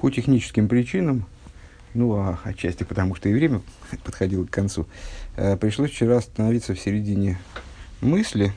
[0.00, 1.26] По техническим причинам,
[1.92, 3.60] ну, а отчасти потому, что и время
[4.04, 4.86] подходило к концу,
[5.36, 7.38] э, пришлось вчера остановиться в середине
[8.00, 8.54] мысли.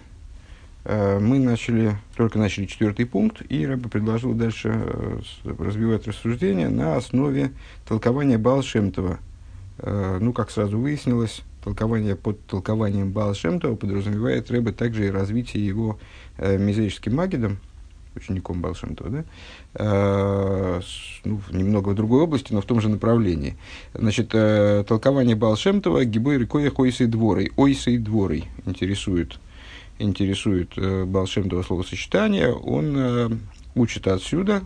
[0.86, 6.96] Э, мы начали, только начали четвертый пункт, и Рэба предложил дальше э, развивать рассуждения на
[6.96, 7.52] основе
[7.86, 9.20] толкования Балшемтова.
[9.80, 16.00] Э, ну, как сразу выяснилось, толкование под толкованием Балшемтова подразумевает Рэба также и развитие его
[16.38, 17.60] э, мизерическим магидом,
[18.16, 19.24] учеником Балшемтова, да?
[19.76, 20.82] э,
[21.24, 23.56] ну, немного в другой области, но в том же направлении.
[23.94, 27.52] Значит, э, толкование Балшемтова гибой рекой ойсой дворой.
[27.56, 29.40] Ойсой дворой интересует,
[30.00, 32.54] интересует э, Балшемтова словосочетание.
[32.54, 33.30] Он э,
[33.76, 34.64] учит отсюда,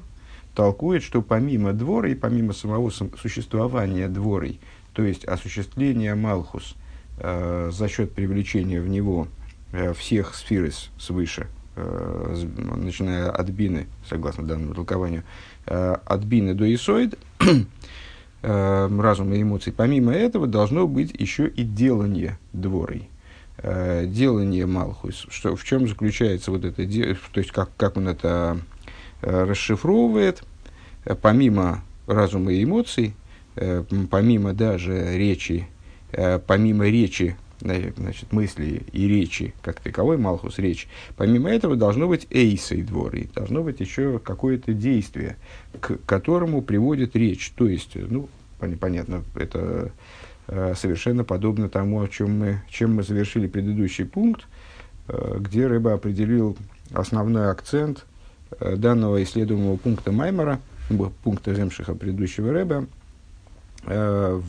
[0.54, 4.60] толкует, что помимо двора и помимо самого существования дворой,
[4.94, 6.76] то есть осуществления Малхус
[7.20, 9.28] э, за счет привлечения в него
[9.72, 11.48] э, всех сферис свыше–
[11.78, 15.24] начиная от бины, согласно данному толкованию,
[15.66, 17.18] э, от бины до исоид,
[18.42, 23.10] э, разума и эмоций, помимо этого должно быть еще и делание дворой.
[23.64, 25.26] Делание Малхус.
[25.30, 28.60] Что, в чем заключается вот это, то есть как, как он это
[29.22, 30.44] расшифровывает,
[31.24, 33.16] помимо разума и эмоций,
[33.56, 35.68] помимо даже речи,
[36.46, 40.88] помимо речи значит, мысли и речи, как таковой Малхус, речь.
[41.16, 45.38] Помимо этого должно быть эйсой дворы, должно быть еще какое-то действие,
[45.80, 47.52] к которому приводит речь.
[47.56, 48.30] То есть, ну,
[48.80, 49.92] понятно, это
[50.48, 54.46] э, совершенно подобно тому, о чем мы, чем мы завершили предыдущий пункт,
[55.08, 56.58] э, где Рыба определил
[56.94, 58.06] основной акцент
[58.60, 60.60] э, данного исследуемого пункта Маймера,
[61.24, 62.88] пункта Земшиха предыдущего Рэба,
[63.86, 64.42] Э,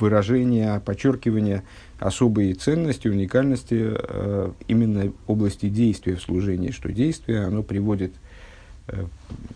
[0.00, 1.62] выражение, подчеркивание
[2.00, 8.14] особой ценности, уникальности э, именно области действия в служении, что действие, оно приводит,
[8.88, 9.04] э,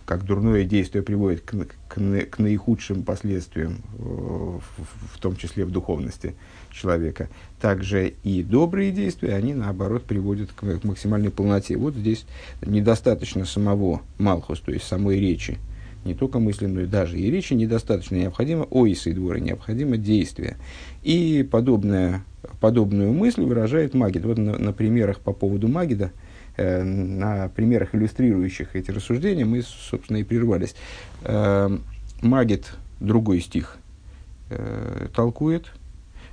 [0.05, 1.53] как дурное действие приводит к,
[1.89, 4.61] к, к наихудшим последствиям, в,
[5.15, 6.37] в том числе в духовности
[6.71, 7.29] человека.
[7.61, 11.77] Также и добрые действия, они наоборот приводят к, к максимальной полноте.
[11.77, 12.25] Вот здесь
[12.65, 15.59] недостаточно самого Малхус, то есть самой речи,
[16.05, 20.57] не только мысленную, даже и речи недостаточно, необходимо ойсы двора, необходимо действие.
[21.03, 22.25] И подобное,
[22.61, 24.25] подобную мысль выражает Магид.
[24.25, 26.13] Вот на, на примерах по поводу Магида,
[26.57, 30.75] э, на примерах, иллюстрирующих эти рассуждения, мы, собственно, и прервались.
[31.23, 31.69] Э,
[32.23, 33.79] Магид, другой стих,
[34.51, 35.67] э, толкует,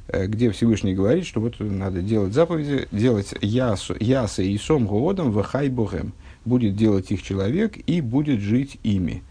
[0.08, 5.32] э, где Всевышний говорит, что вот надо делать заповеди, делать ясу, яса и сом годом
[5.32, 6.14] в хай богем.
[6.46, 9.24] Будет делать их человек и будет жить ими.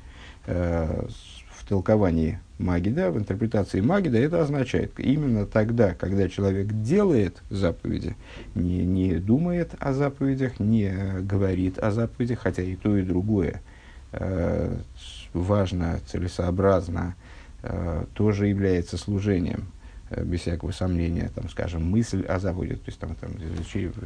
[0.46, 1.06] Э,
[1.48, 8.16] в толковании Магида, в интерпретации Магида, это означает именно тогда, когда человек делает заповеди,
[8.54, 13.62] не, не думает о заповедях, не говорит о заповедях, хотя и то, и другое
[14.12, 14.76] э,
[15.32, 17.14] важно, целесообразно,
[17.62, 19.60] э, тоже является служением.
[19.68, 23.32] Э, без всякого сомнения, там, скажем, мысль о заповедях, то есть там, там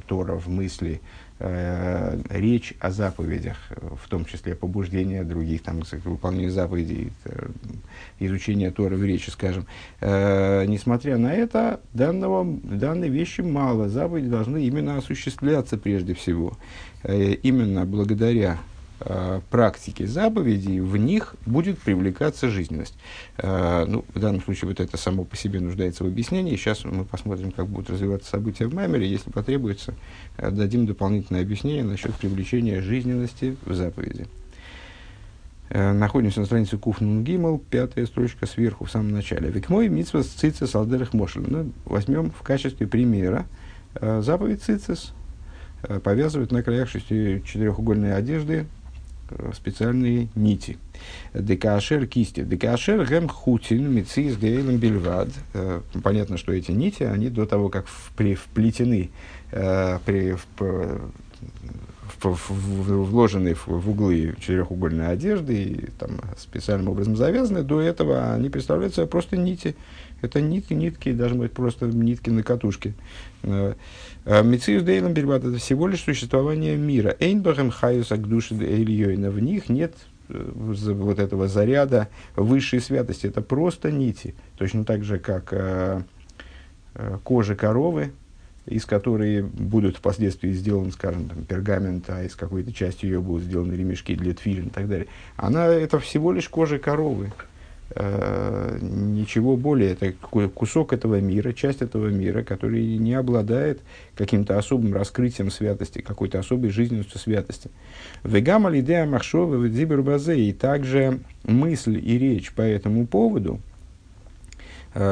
[0.07, 1.01] Тора в мысли,
[1.41, 3.57] э, речь о заповедях,
[4.03, 7.49] в том числе побуждение других там, к выполнению заповедей, э,
[8.21, 9.67] изучение Тора в речи, скажем.
[10.01, 13.89] Э, несмотря на это, данного, данной вещи мало.
[13.89, 16.57] Заповеди должны именно осуществляться прежде всего.
[17.03, 18.78] Э, именно благодаря э,
[19.51, 22.95] практики заповедей, в них будет привлекаться жизненность.
[23.37, 26.57] Э, ну, в данном случае вот это само по себе нуждается в объяснении.
[26.57, 29.09] Сейчас мы посмотрим, как будут развиваться события в Маймере.
[29.09, 29.95] Если потребуется,
[30.37, 34.27] э, дадим дополнительное объяснение насчет привлечения жизненности в заповеди.
[35.71, 39.51] Э, находимся на странице Куфнун Гимл, пятая строчка сверху, в самом начале.
[39.51, 41.45] Век мой митсва цицис алдерах мошель.
[41.47, 43.47] Ну, возьмем в качестве примера
[43.95, 45.13] э, заповедь цицис,
[45.83, 48.78] э, повязывают на краях шести четырехугольной одежды Э,
[49.55, 50.79] специальные нити.
[51.35, 52.43] Декашер кисти.
[52.43, 55.29] Декашер гем хутин мицис гейлем бельвад.
[55.55, 59.11] Э, понятно, что эти нити, они до того, как вплетены,
[59.53, 60.37] э, при,
[62.25, 69.09] в, в, углы четырехугольной одежды и там, специальным образом завязаны, до этого они представляют собой
[69.09, 69.77] просто нити.
[70.21, 72.95] Это нитки, нитки, даже быть просто нитки на катушке.
[73.43, 73.75] Э,
[74.25, 77.17] Мециус Дейлом Бельбат это всего лишь существование мира.
[77.21, 79.31] Эйнбахем Хаюс Агдуши Эйльёйна.
[79.31, 79.95] В них нет
[80.29, 83.27] э, вот этого заряда высшей святости.
[83.27, 84.35] Это просто нити.
[84.57, 86.03] Точно так же, как э,
[87.23, 88.13] кожа коровы,
[88.69, 93.75] из которой будут впоследствии сделан, скажем, там, пергамент, а из какой-то части ее будут сделаны
[93.75, 95.07] ремешки для тфилин и так далее.
[95.37, 97.33] Она, это всего лишь кожа коровы.
[97.95, 99.93] э, ничего более.
[99.93, 100.13] Это
[100.55, 103.81] кусок этого мира, часть этого мира, который не обладает
[104.15, 107.71] каким-то особым раскрытием святости, какой-то особой жизненностью святости.
[108.25, 109.65] Вегама лидея махшова.
[109.65, 113.61] И также мысль и речь по этому поводу,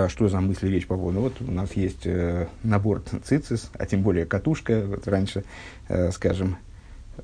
[0.09, 1.21] что за мысли речь по поводу?
[1.21, 4.83] Вот у нас есть э, набор цицис, а тем более катушка.
[4.87, 5.45] Вот раньше,
[5.89, 6.57] э, скажем,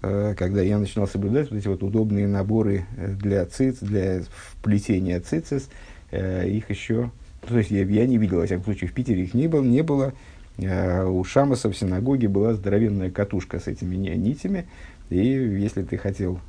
[0.00, 4.23] Э, когда я начинал соблюдать вот эти вот удобные наборы э, для циц, для
[4.62, 5.69] плетения цицис,
[6.11, 7.11] э, их еще,
[7.47, 9.82] то есть я, я не видел, во всяком случае, в Питере их не было, не
[9.82, 10.12] было.
[10.58, 14.67] У Шамаса в синагоге была здоровенная катушка с этими нитями,
[15.08, 16.41] и если ты хотел,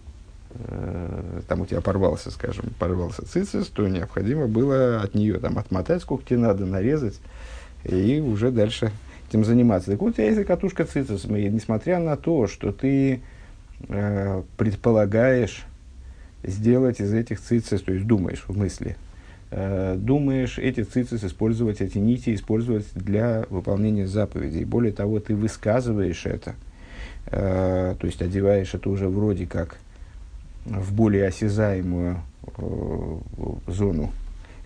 [1.48, 6.26] там у тебя порвался, скажем, порвался цицис, то необходимо было от нее там отмотать, сколько
[6.26, 7.20] тебе надо, нарезать,
[7.84, 8.92] и уже дальше
[9.30, 9.92] этим заниматься.
[9.92, 13.22] Так вот, у тебя есть катушка цицис, несмотря на то, что ты
[13.90, 15.66] Э, предполагаешь
[16.44, 18.96] сделать из этих цицис, то есть думаешь в мысли,
[19.52, 24.64] э, думаешь эти цицис использовать, эти нити использовать для выполнения заповедей.
[24.64, 26.56] Более того, ты высказываешь это,
[27.26, 29.78] э, то есть одеваешь это уже вроде как
[30.66, 32.22] в более осязаемую
[33.68, 34.12] зону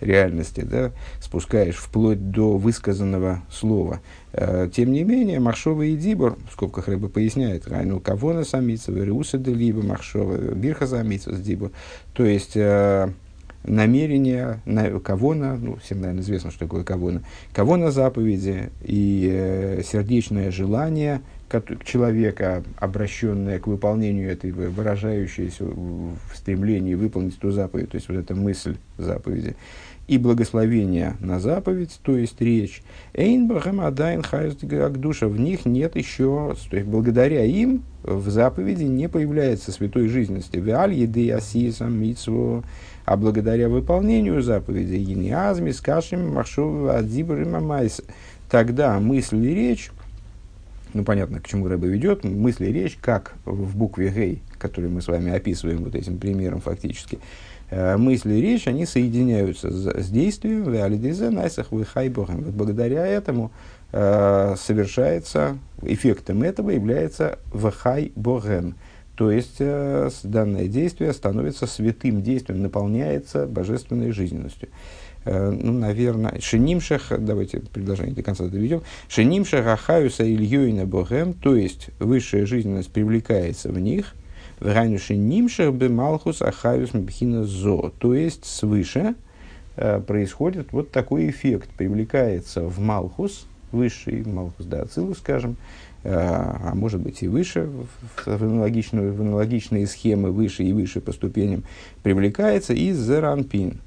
[0.00, 4.00] реальности, да, спускаешь вплоть до высказанного слова.
[4.32, 8.92] Э, тем не менее, Махшова и Дибор, в скобках рыба поясняет, ну, кого на самица,
[8.92, 11.72] Вериуса де либо Махшова, Бирха самица с Дибор.
[12.14, 13.10] То есть, э,
[13.64, 17.22] намерение на, кого на, ну, всем, наверное, известно, что такое кого на,
[17.52, 21.22] кого на заповеди и э, сердечное желание
[21.84, 28.34] человека, обращенное к выполнению этой, выражающееся в стремлении выполнить ту заповедь, то есть вот эта
[28.34, 29.56] мысль заповеди,
[30.08, 32.82] и благословение на заповедь, то есть речь.
[33.12, 34.22] Эйнбахам адайн
[34.96, 40.56] душа в них нет еще, то есть благодаря им в заповеди не появляется святой жизненности.
[40.56, 42.64] Веаль еды асисам митсву,
[43.04, 47.88] а благодаря выполнению заповеди Ениазми, Скашим, Махшова, Адзибр и
[48.50, 49.90] Тогда мысль и речь,
[50.94, 55.00] ну понятно, к чему Рэба ведет, мысль и речь, как в букве Гей, которую мы
[55.00, 57.18] с вами описываем вот этим примером фактически,
[57.70, 62.44] Э, мысли и речь, они соединяются с, с действием, веалидизе найсах выхайбохем.
[62.44, 63.50] Вот благодаря этому
[63.92, 67.38] э, совершается, эффектом этого является
[68.14, 68.76] богем.
[69.16, 74.68] То есть э, данное действие становится святым действием, наполняется божественной жизненностью.
[75.24, 81.90] Э, ну, наверное, шенимшах, давайте предложение до конца доведем, шенимшах ахаюса ильюина богем, то есть
[81.98, 84.14] высшая жизненность привлекается в них–
[84.60, 87.92] Вранюши нимшах бы малхус ахавис мбхина зо.
[87.98, 89.14] То есть свыше
[89.76, 91.70] э, происходит вот такой эффект.
[91.76, 95.56] Привлекается в малхус, высший малхус, да, ацилу, скажем,
[96.02, 97.86] э, а может быть и выше, в,
[98.26, 101.62] в, аналогичную, в аналогичные схемы выше и выше по ступеням,
[102.02, 103.80] привлекается из зеранпин.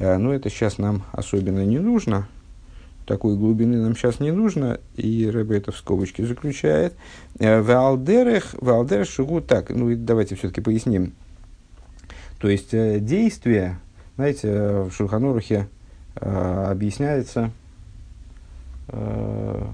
[0.00, 2.26] Э, но это сейчас нам особенно не нужно,
[3.06, 6.94] такой глубины нам сейчас не нужно, и Рэбе это в скобочке заключает.
[7.38, 11.12] Э, Валдерех, Валдерех шугу так, ну давайте все-таки поясним.
[12.38, 13.78] То есть э, действие,
[14.16, 14.48] знаете,
[14.84, 15.68] в Шурханурухе
[16.14, 17.50] объясняется,
[18.88, 19.66] э,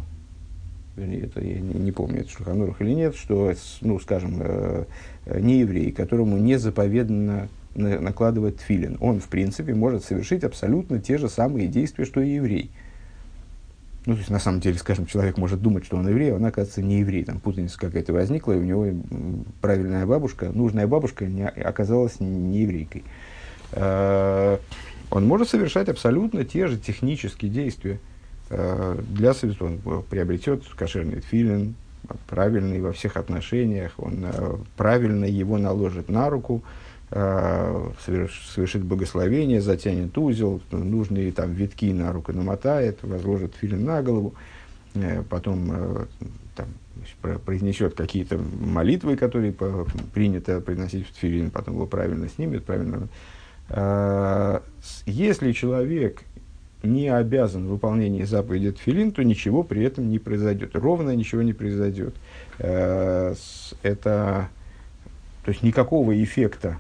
[0.97, 4.85] это я не, помню, это Шурханурух или нет, что, ну, скажем, э,
[5.27, 11.29] не еврей, которому не заповедано накладывать филин, он, в принципе, может совершить абсолютно те же
[11.29, 12.71] самые действия, что и еврей–
[14.07, 16.45] ну, то есть, на самом деле, скажем, человек может думать, что он еврей, а он,
[16.45, 17.25] оказывается, не еврей.
[17.25, 18.87] Там путаница какая-то возникла, и у него
[19.61, 23.03] правильная бабушка, нужная бабушка не, оказалась не еврейкой.
[23.73, 24.59] Э,
[25.11, 27.99] он может совершать абсолютно те же технические действия
[28.49, 29.33] э, для.
[29.59, 31.75] Он приобретет кошерный филин,
[32.29, 36.63] правильный во всех отношениях, он э, правильно его наложит на руку,
[37.11, 44.35] совершит благословение, затянет узел, нужные там витки на руку намотает, возложит филин на голову,
[44.95, 46.07] э, потом э,
[46.57, 46.67] там,
[47.45, 49.55] произнесет какие-то молитвы, которые
[50.13, 53.09] принято приносить в тфилин, потом его правильно снимет, правильно.
[55.07, 56.23] Если человек
[56.83, 60.71] не обязан в выполнении заповеди тфилин, то ничего при этом не произойдет.
[60.75, 62.15] Ровно ничего не произойдет.
[62.59, 64.49] Это, то
[65.49, 66.79] есть никакого эффекта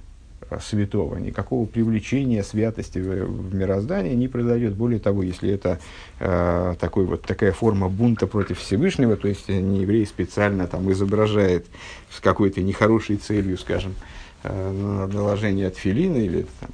[0.60, 4.74] святого, никакого привлечения святости в, мироздание не произойдет.
[4.74, 5.78] Более того, если это
[6.18, 11.66] э, такой вот, такая форма бунта против Всевышнего, то есть не еврей специально там изображает
[12.10, 13.94] с какой-то нехорошей целью, скажем,
[14.42, 16.70] э, наложение от филина или там,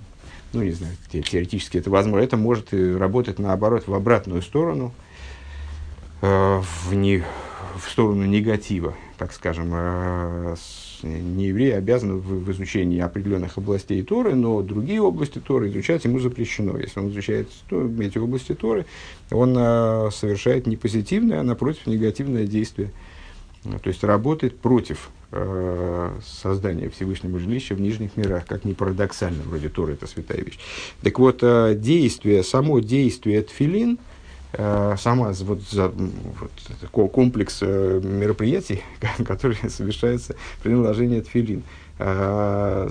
[0.53, 4.93] ну, не знаю, теоретически это возможно, это может работать наоборот в обратную сторону,
[6.21, 7.25] э, в, не,
[7.77, 10.57] в сторону негатива, так скажем, э,
[11.03, 16.19] не еврей обязан в, в изучении определенных областей Торы, но другие области Торы изучать ему
[16.19, 16.79] запрещено.
[16.79, 18.87] Если он изучает то, эти области Торы,
[19.31, 22.91] он э, совершает не позитивное, а напротив негативное действие.
[23.65, 29.69] То есть работает против э, создания Всевышнего жилища в нижних мирах, как ни парадоксально, вроде
[29.69, 30.59] Торы это святая вещь.
[31.03, 33.99] Так вот, э, действие, само действие тфилин–
[34.55, 38.83] сама вот, за, вот, комплекс э, мероприятий,
[39.25, 41.63] которые совершаются при наложении тфилин,
[41.99, 42.91] э,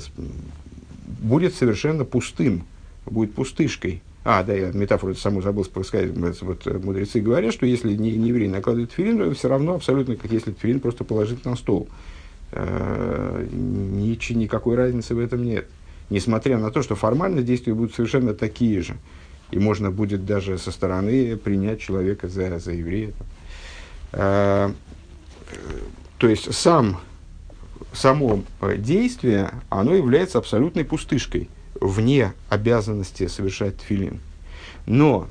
[1.19, 2.63] будет совершенно пустым,
[3.05, 4.01] будет пустышкой.
[4.23, 6.11] А, да, я метафору саму забыл сказать.
[6.41, 10.31] Вот мудрецы говорят, что если не, не еврей накладывает тфилин, то все равно абсолютно, как
[10.31, 11.87] если тфилин просто положить на стол.
[12.51, 15.67] Ничего, никакой разницы в этом нет.
[16.11, 18.95] Несмотря на то, что формально действия будут совершенно такие же
[19.51, 23.11] и можно будет даже со стороны принять человека за, за еврея.
[24.13, 24.73] А,
[26.17, 26.99] то есть сам,
[27.93, 28.43] само
[28.77, 34.19] действие, оно является абсолютной пустышкой, вне обязанности совершать тфилин.
[34.85, 35.27] Но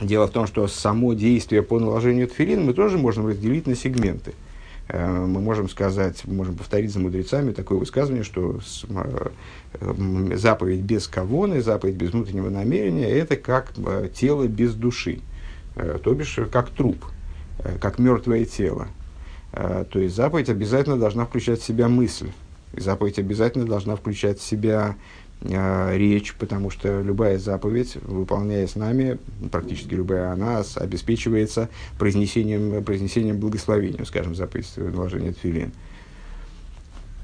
[0.00, 4.34] дело в том, что само действие по наложению тфилин мы тоже можем разделить на сегменты–
[4.43, 4.43] Э,
[4.88, 8.60] мы можем сказать, мы можем повторить за мудрецами такое высказывание, что
[8.90, 15.20] э, заповедь без кавоны, заповедь без внутреннего намерения, это как э, тело без души,
[15.74, 17.04] то бишь как труп,
[17.80, 18.86] как мертвое тело.
[19.50, 22.30] То есть заповедь обязательно должна включать в себя мысль,
[22.76, 29.18] заповедь обязательно должна включать в себя э, речь, потому что любая заповедь, выполняясь нами,
[29.52, 35.72] практически любая она обеспечивается произнесением, произнесением благословения, скажем, заповедь наложения тфилин.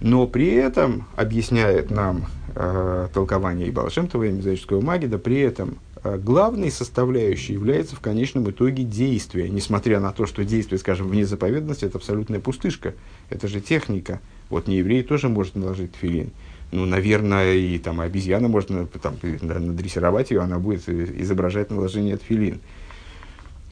[0.00, 6.16] Но при этом, объясняет нам э, толкование и Балашемтова, и Мезаического Магида, при этом э,
[6.16, 9.50] главной составляющей является в конечном итоге действие.
[9.50, 12.94] Несмотря на то, что действие, скажем, вне заповедности, это абсолютная пустышка.
[13.28, 14.20] Это же техника.
[14.48, 16.30] Вот не еврей тоже может наложить филин
[16.72, 22.60] ну, наверное, и там обезьяна можно там, надрессировать ее, она будет изображать наложение тфилин.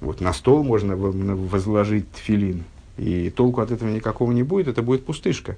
[0.01, 2.65] Вот на стол можно возложить тфилин,
[2.97, 5.57] и толку от этого никакого не будет, это будет пустышка.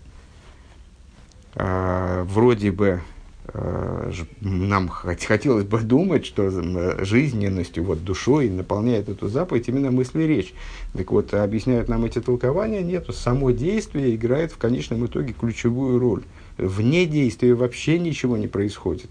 [1.54, 3.00] А, вроде бы
[3.48, 6.50] а, нам хотелось бы думать, что
[7.04, 10.52] жизненностью, вот, душой наполняет эту заповедь именно мысли речь.
[10.92, 16.22] Так вот, объясняют нам эти толкования, нет, само действие играет в конечном итоге ключевую роль
[16.60, 19.10] вне действия вообще ничего не происходит.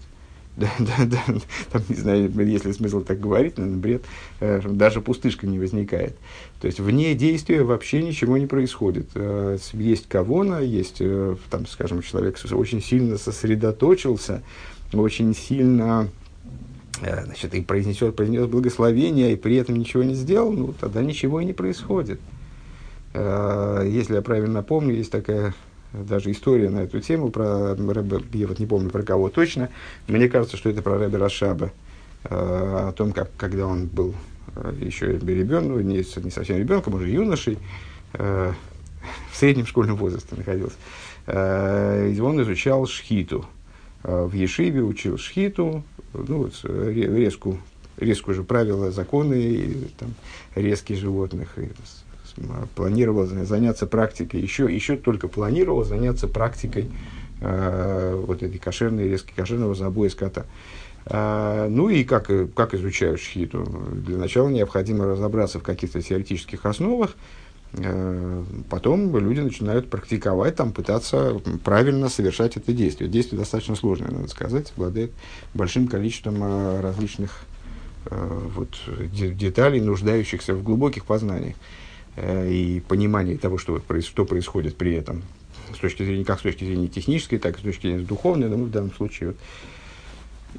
[0.56, 1.40] Да, да, да,
[1.70, 4.04] там, не знаю, если смысл так говорить, наверное, бред,
[4.40, 6.16] э, даже пустышка не возникает.
[6.60, 9.08] То есть, вне действия вообще ничего не происходит.
[9.14, 14.42] Э, есть кавона, есть, э, там, скажем, человек очень сильно сосредоточился,
[14.92, 16.08] очень сильно
[17.00, 21.46] значит, и произнесет, произнес благословение, и при этом ничего не сделал, ну, тогда ничего и
[21.46, 22.20] не происходит.
[23.14, 25.54] Если я правильно помню, есть такая
[25.92, 29.70] даже история на эту тему про Рэбе, я вот не помню про кого точно,
[30.06, 31.72] мне кажется, что это про Рэбе Рашаба,
[32.24, 32.28] э,
[32.88, 34.14] о том, как, когда он был
[34.56, 37.58] э, еще ребенком, ну, не, не совсем ребенком, уже юношей,
[38.14, 38.52] э,
[39.32, 40.76] в среднем школьном возрасте находился,
[41.26, 43.46] э, он изучал шхиту.
[44.02, 47.58] В Ешиве учил шхиту, ну, вот, резку,
[47.98, 50.14] резку же правила, законы, и, там,
[50.54, 51.68] резки животных, и,
[52.74, 56.90] планировал заняться практикой, еще, еще только планировал заняться практикой
[57.40, 60.46] э, вот этой кошерной, резки кошерного забоя скота.
[61.06, 63.64] А, ну и как, как изучают шхиту?
[63.92, 67.16] Для начала необходимо разобраться в каких-то теоретических основах,
[67.72, 73.08] э, потом люди начинают практиковать, там, пытаться правильно совершать это действие.
[73.10, 75.12] Действие достаточно сложное, надо сказать, обладает
[75.54, 77.42] большим количеством э, различных
[78.06, 78.78] э, вот,
[79.12, 81.56] деталей, нуждающихся в глубоких познаниях.
[82.16, 85.22] Э, и понимание того, что, что происходит при этом,
[85.74, 88.64] с точки зрения, как с точки зрения технической, так и с точки зрения духовной, ну,
[88.64, 89.30] в данном случае.
[89.30, 89.36] Вот.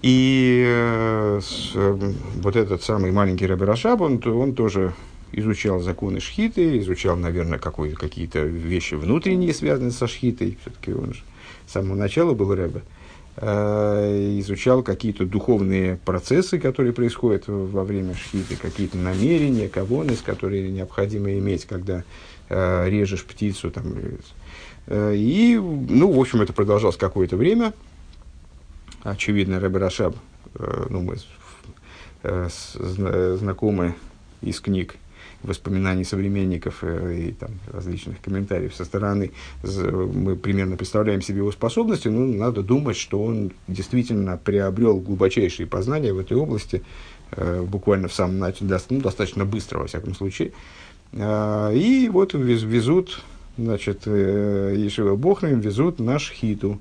[0.02, 4.94] И э, с, э, вот этот самый маленький Рэбе Рашаб, он, он тоже
[5.34, 10.58] изучал законы шхиты, изучал, наверное, какие-то вещи внутренние, связанные со шхитой.
[10.62, 11.24] Все-таки он же
[11.68, 12.80] с самого начала был Рэбе.
[12.80, 13.01] Э,
[13.38, 21.66] изучал какие-то духовные процессы, которые происходят во время шхиты, какие-то намерения, кавонес, которые необходимо иметь,
[21.66, 22.04] когда
[22.50, 23.72] э, режешь птицу.
[23.72, 23.96] Там,
[24.88, 27.74] э, и, ну, в общем, это продолжалось какое-то время.
[29.04, 30.16] Очевидно, Рэбе Рашаб,
[30.56, 31.16] э, ну, мы
[32.24, 32.50] э,
[33.38, 33.96] знакомы
[34.42, 34.96] из книг
[35.44, 39.32] воспоминаний современников э, и там, различных комментариев со стороны,
[39.64, 46.14] мы примерно представляем себе его способности, но надо думать, что он действительно приобрел глубочайшие познания
[46.14, 46.84] в этой области,
[47.32, 50.52] э, буквально в самом начале, ну, достаточно быстро, во всяком случае.
[51.14, 53.22] И вот везут,
[53.58, 56.80] значит, Ешива Бохрим везут на шхиту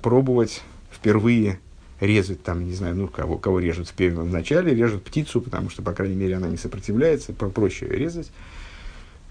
[0.00, 1.58] пробовать впервые
[2.02, 5.82] резать там, не знаю, ну, кого, кого режут в первом начале, режут птицу, потому что,
[5.82, 8.30] по крайней мере, она не сопротивляется, проще резать.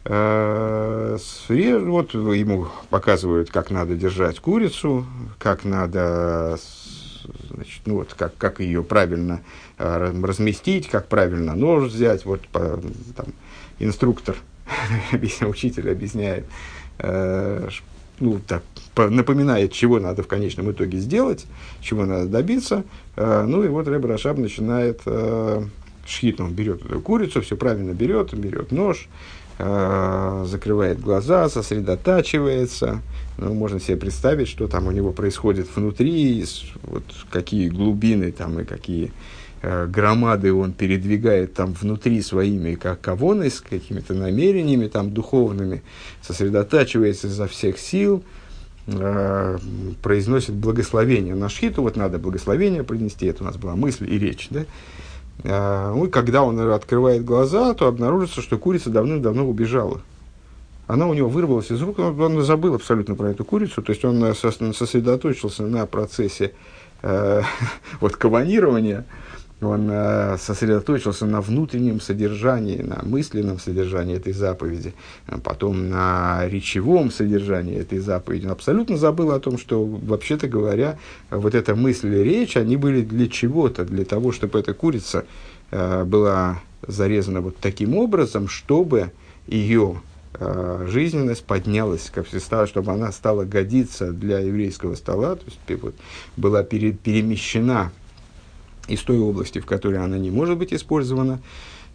[0.05, 1.17] Э,
[1.49, 5.05] вот ему показывают, как надо держать курицу,
[5.37, 6.57] как надо,
[7.49, 9.41] значит, ну вот, как, как ее правильно
[9.77, 12.25] э, разместить, как правильно нож взять.
[12.25, 12.81] Вот по,
[13.15, 13.27] там,
[13.79, 14.37] инструктор,
[15.41, 16.45] учитель объясняет,
[16.99, 17.67] э,
[18.21, 18.63] ну, так,
[18.95, 21.45] напоминает, чего надо в конечном итоге сделать,
[21.81, 22.83] чего надо добиться.
[23.15, 25.01] Ну и вот Рэб Рашаб начинает
[26.05, 29.07] шхит, он берет эту курицу, все правильно берет, берет нож,
[29.63, 33.01] Э, закрывает глаза, сосредотачивается.
[33.37, 36.43] Ну, можно себе представить, что там у него происходит внутри,
[36.81, 39.11] вот какие глубины там и какие э,
[39.61, 45.83] громады он передвигает там внутри своими, как кавоны, с какими-то намерениями там духовными,
[46.21, 48.23] сосредотачивается изо всех сил,
[48.87, 49.57] э,
[50.01, 51.35] произносит благословение.
[51.35, 54.65] На шхиту, вот надо благословение принести, это у нас была мысль и речь, да,
[55.43, 60.01] а, ну, и когда он открывает глаза, то обнаружится, что курица давным-давно убежала.
[60.87, 64.03] Она у него вырвалась из рук, он, он забыл абсолютно про эту курицу, то есть
[64.03, 66.53] он сосредоточился на процессе
[67.01, 67.41] э,
[68.01, 69.05] вот, каванирования,
[69.61, 74.93] он э, сосредоточился на внутреннем содержании, на мысленном содержании этой заповеди,
[75.27, 78.45] а потом на речевом содержании этой заповеди.
[78.45, 80.97] Он абсолютно забыл о том, что, вообще-то говоря,
[81.29, 85.25] вот эта мысль и речь, они были для чего-то, для того, чтобы эта курица
[85.69, 89.11] э, была зарезана вот таким образом, чтобы
[89.45, 90.01] ее
[90.39, 95.93] э, жизненность поднялась, как стало, чтобы она стала годиться для еврейского стола, то есть
[96.35, 97.91] была пере, перемещена
[98.87, 101.41] из той области, в которой она не может быть использована,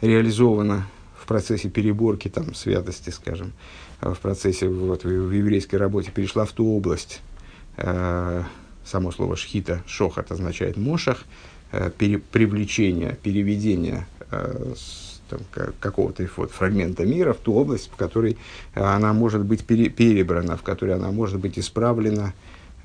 [0.00, 0.86] реализована
[1.20, 3.52] в процессе переборки там, святости, скажем,
[4.00, 7.20] а в процессе вот, в, еврейской работе, перешла в ту область,
[7.76, 8.42] э,
[8.84, 11.24] само слово шхита, шохат означает мошах,
[11.72, 14.74] э, пере, привлечение, переведение э,
[15.28, 15.40] там,
[15.80, 18.38] какого-то вот, фрагмента мира в ту область, в которой
[18.74, 22.32] она может быть пере, перебрана, в которой она может быть исправлена,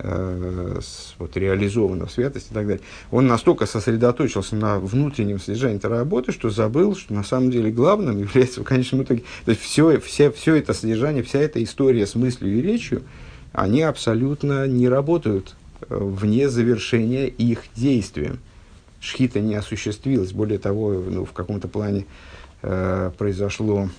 [0.03, 0.79] э,
[1.19, 2.81] вот, реализовано в и так далее,
[3.11, 8.17] он настолько сосредоточился на внутреннем содержании этой работы, что забыл, что на самом деле главным
[8.21, 12.15] является в конечном итоге, то есть все, все, все это содержание, вся эта история с
[12.15, 13.03] мыслью и речью,
[13.53, 18.39] они абсолютно не работают э, вне завершения их действием.
[18.99, 22.05] Шхита не осуществилась, более того, ну, в каком-то плане
[22.61, 23.89] э, произошло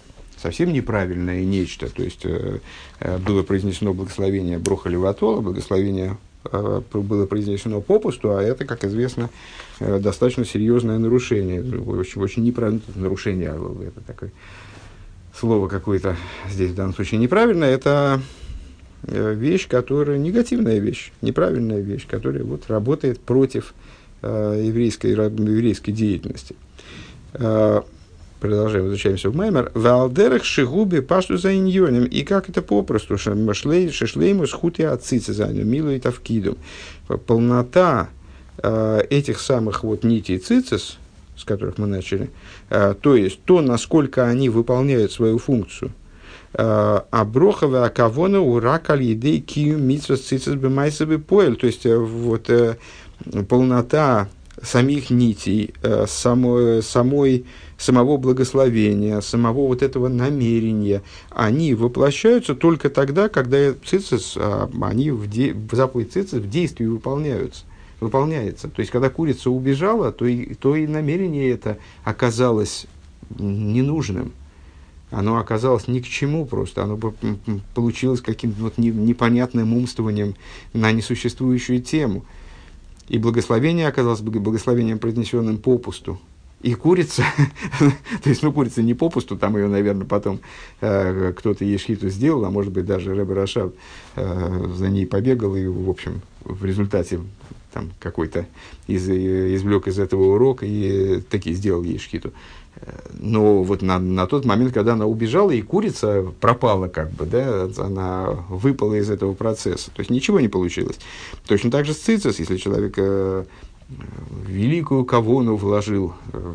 [0.43, 1.89] совсем неправильное нечто.
[1.89, 2.59] То есть э,
[3.01, 6.19] э, было произнесено благословение Броха Леватола, благословение
[6.51, 9.31] э, было произнесено попусту, а это, как известно,
[9.81, 11.63] достаточно серьезное нарушение.
[11.63, 14.33] Очень, очень неправильное нарушение, а это такое
[15.35, 16.17] слово какое-то
[16.51, 17.71] здесь в данном случае неправильное.
[17.71, 18.21] Это
[19.05, 23.75] вещь, которая негативная вещь, неправильная вещь, которая вот работает против
[24.23, 26.55] э, еврейской, еврейской деятельности.
[28.43, 29.71] Э, Продолжаем, возвращаемся в Маймер.
[29.75, 32.05] Валдерах шигуби пашту за иньонем.
[32.05, 33.17] И как это попросту?
[33.17, 36.57] Шешлейму схуты отцицы за милу и тавкидум.
[37.27, 38.09] Полнота
[38.59, 40.99] э, этих самых вот нитей цицис,
[41.37, 42.31] с которых мы начали,
[42.71, 45.93] э, то есть то, насколько они выполняют свою функцию,
[46.55, 51.57] а броховая акавона урак аль едей кию митсвас цицис бемайсабы поэль.
[51.57, 52.51] То есть вот
[53.49, 54.29] полнота
[54.63, 55.75] самих нитей,
[56.07, 57.45] самой, самой
[57.83, 65.29] самого благословения, самого вот этого намерения, они воплощаются только тогда, когда цицис, а, они в,
[65.29, 67.65] де, в заповедь цицис в действии выполняются
[68.01, 68.67] выполняется.
[68.67, 72.87] То есть, когда курица убежала, то и, то и намерение это оказалось
[73.39, 74.33] ненужным.
[75.13, 76.83] Оно оказалось ни к чему просто.
[76.83, 76.99] Оно
[77.77, 80.35] получилось каким-то вот непонятным умствованием
[80.73, 82.25] на несуществующую тему.
[83.09, 86.19] И благословение оказалось благословением, произнесенным попусту
[86.63, 87.25] и курица,
[88.23, 90.41] то есть, ну, курица не попусту, там ее, наверное, потом
[90.81, 93.75] э, кто-то ешхиту сделал, а может быть, даже Рэбе Рашаб
[94.17, 97.21] э, за ней побегал, и, в общем, в результате
[97.73, 98.47] там какой-то
[98.87, 102.33] из, извлек из этого урок и таки сделал ей шхиту.
[103.19, 107.69] Но вот на, на тот момент, когда она убежала, и курица пропала, как бы, да,
[107.79, 109.91] она выпала из этого процесса.
[109.95, 110.99] То есть ничего не получилось.
[111.47, 113.45] Точно так же с цицис, если человек э,
[114.47, 116.55] великую кавону вложил э,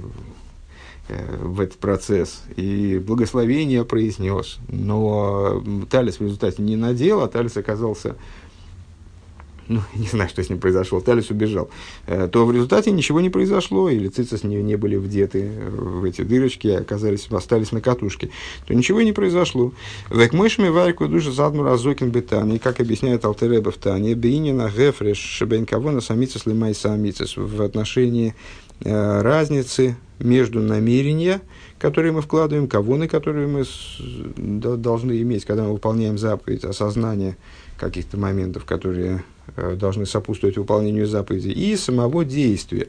[1.09, 7.55] э, в этот процесс и благословение произнес, но Талис в результате не надел, а Талис
[7.55, 8.15] оказался
[9.69, 11.69] ну, не знаю, что с ним произошло, Талис убежал,
[12.05, 16.21] э, то в результате ничего не произошло, или цицис не, не были вдеты в эти
[16.21, 18.29] дырочки, оказались, остались на катушке,
[18.65, 19.73] то ничего не произошло.
[20.09, 25.17] Век мышами варку душа задмур азокин бетан, и как объясняет Алтереба в Тане, бейнина гефреш
[25.17, 28.35] шебенкавона самицис лимай самицис в отношении
[28.83, 31.41] э, разницы между намерения,
[31.77, 33.99] которые мы вкладываем, кавоны, которые мы с,
[34.37, 37.37] должны иметь, когда мы выполняем заповедь, осознание
[37.77, 42.87] каких-то моментов, которые Э, должны сопутствовать выполнению заповеди, и самого действия,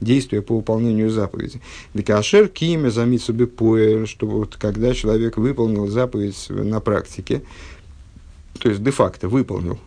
[0.00, 1.60] действия по выполнению заповеди.
[1.94, 7.42] Декашер киме замицу бепуэр, что вот когда человек выполнил заповедь на практике,
[8.58, 9.78] то есть де-факто выполнил,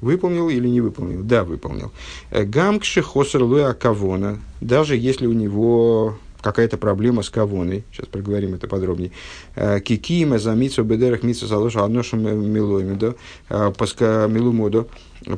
[0.00, 1.22] выполнил или не выполнил?
[1.22, 1.92] Да, выполнил.
[2.30, 8.54] Э, Гамкши хосер луя кавона, даже если у него какая-то проблема с кавоной, сейчас проговорим
[8.54, 9.12] это подробнее.
[9.54, 13.16] Э, Кикима за мицу бедерах мицу залоша одношем милуэмидо,
[13.48, 14.86] паска милумодо,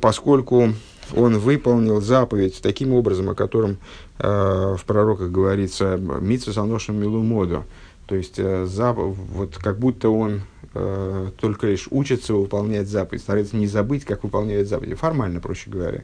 [0.00, 0.74] поскольку
[1.14, 3.78] он выполнил заповедь таким образом, о котором
[4.18, 7.64] э, в пророках говорится мицу заношем милумодо,
[8.06, 10.42] то есть э, зап, вот как будто он
[10.74, 16.02] э, только лишь учится выполнять заповедь, старается не забыть, как выполняет заповедь, формально, проще говоря.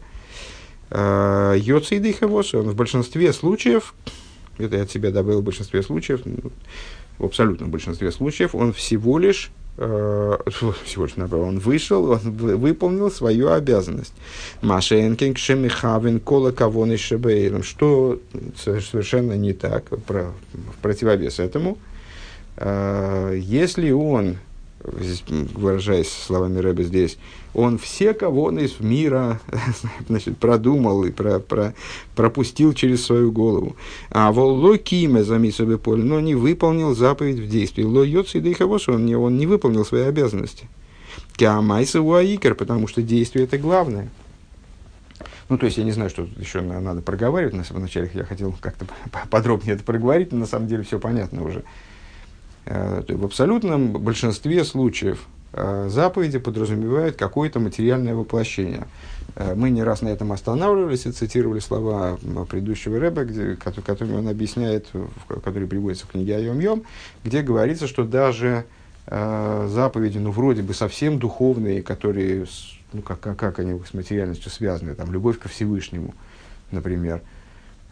[0.90, 3.94] Э, Йоци и он в большинстве случаев
[4.58, 6.50] это я от себя добавил в большинстве случаев, ну,
[7.18, 10.36] в абсолютном большинстве случаев, он всего лишь, э,
[10.84, 14.14] всего лишь направил, он вышел, он выполнил свою обязанность.
[14.62, 18.20] Машенкин, Шемихавин, Кола Кавон и Шебейром, что
[18.56, 20.24] совершенно не так, в
[20.82, 21.78] противовес этому.
[22.56, 24.36] Э, если он
[24.80, 27.18] выражаясь словами Рэба здесь,
[27.54, 29.40] он все кого из мира
[30.08, 31.74] значит, продумал и про, про,
[32.14, 33.76] пропустил через свою голову.
[34.10, 34.78] А волло
[35.22, 35.38] за
[35.78, 37.82] поле, но не выполнил заповедь в действии.
[37.82, 40.68] Ло йоци да он не, он не выполнил свои обязанности.
[41.36, 44.08] Киамайса уаикер, потому что действие это главное.
[45.48, 47.54] Ну, то есть, я не знаю, что еще надо проговаривать.
[47.70, 48.86] Вначале я хотел как-то
[49.30, 51.64] подробнее это проговорить, но на самом деле все понятно уже.
[52.68, 58.86] Э, в абсолютном большинстве случаев э, заповеди подразумевают какое-то материальное воплощение.
[59.36, 62.18] Э, мы не раз на этом останавливались и цитировали слова
[62.50, 64.88] предыдущего Рэба, где, которыми он объясняет,
[65.42, 66.82] которые приводятся в книге Айом Йом,
[67.24, 68.64] где говорится, что даже
[69.10, 72.44] заповеди, ну, вроде бы совсем духовные, которые,
[72.92, 76.14] ну, как, как, они с материальностью связаны, там, любовь ко Всевышнему,
[76.70, 77.22] например–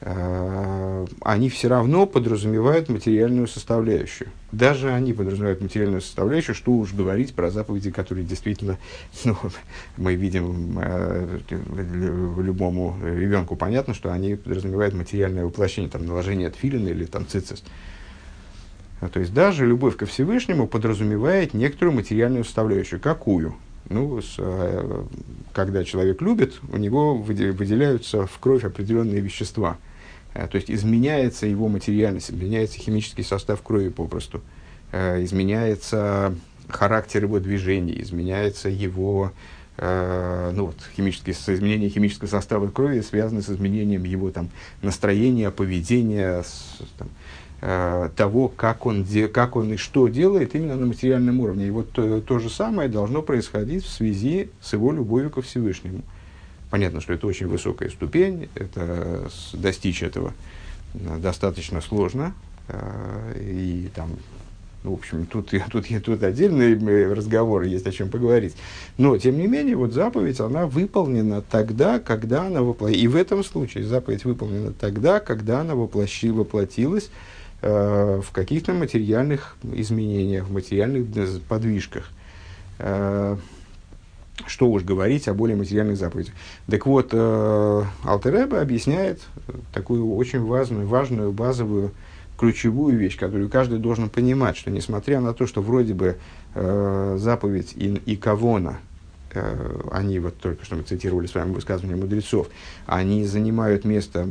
[0.00, 4.28] они все равно подразумевают материальную составляющую.
[4.52, 8.76] Даже они подразумевают материальную составляющую, что уж говорить про заповеди, которые действительно,
[9.24, 9.36] ну,
[9.96, 11.40] мы видим э,
[12.38, 17.64] любому ребенку понятно, что они подразумевают материальное воплощение, там, наложение тфилина или там цицис.
[19.00, 23.00] То есть даже любовь ко Всевышнему подразумевает некоторую материальную составляющую.
[23.00, 23.54] Какую?
[23.88, 25.04] Ну, с, э,
[25.52, 29.78] когда человек любит, у него выделяются в кровь определенные вещества.
[30.34, 34.42] Э, то есть изменяется его материальность, изменяется химический состав крови попросту,
[34.90, 36.34] э, изменяется
[36.68, 39.32] характер его движений, изменяется его
[39.78, 44.48] ну, вот, химические, изменение химического состава крови связано с изменением его там,
[44.80, 50.86] настроения, поведения, с, там, Э, того, как он, как он и что делает именно на
[50.86, 51.68] материальном уровне.
[51.68, 56.02] И вот то, то же самое должно происходить в связи с его любовью ко Всевышнему.
[56.70, 60.34] Понятно, что это очень высокая ступень, это, достичь этого
[60.94, 62.34] э, достаточно сложно.
[62.68, 64.10] Э, и там,
[64.82, 68.54] ну, в общем, тут, тут, тут отдельный разговор, есть о чем поговорить.
[68.98, 73.02] Но, тем не менее, вот заповедь, она выполнена тогда, когда она воплотилась.
[73.02, 79.56] И в этом случае заповедь выполнена тогда, когда она воплощи, воплотилась Э, в каких-то материальных
[79.62, 81.06] изменениях, в материальных
[81.48, 82.10] подвижках.
[82.78, 83.36] Э,
[84.46, 86.34] что уж говорить о более материальных заповедях.
[86.68, 89.22] Так вот, э, Алтереба объясняет
[89.72, 91.92] такую очень важную, важную базовую
[92.38, 96.18] ключевую вещь, которую каждый должен понимать, что несмотря на то, что вроде бы
[96.54, 98.78] э, заповедь и, и кавона,
[99.32, 102.48] э, они вот только что мы цитировали с вами высказывания мудрецов,
[102.84, 104.28] они занимают место,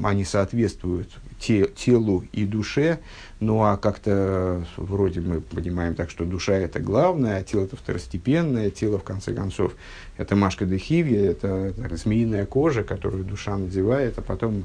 [0.00, 1.08] они соответствуют
[1.42, 3.00] те, телу и душе,
[3.40, 8.70] ну а как-то вроде мы понимаем так, что душа это главное, а тело это второстепенное,
[8.70, 9.74] тело в конце концов
[10.16, 14.64] это машка дехивья, это, это змеиная кожа, которую душа надевает, а потом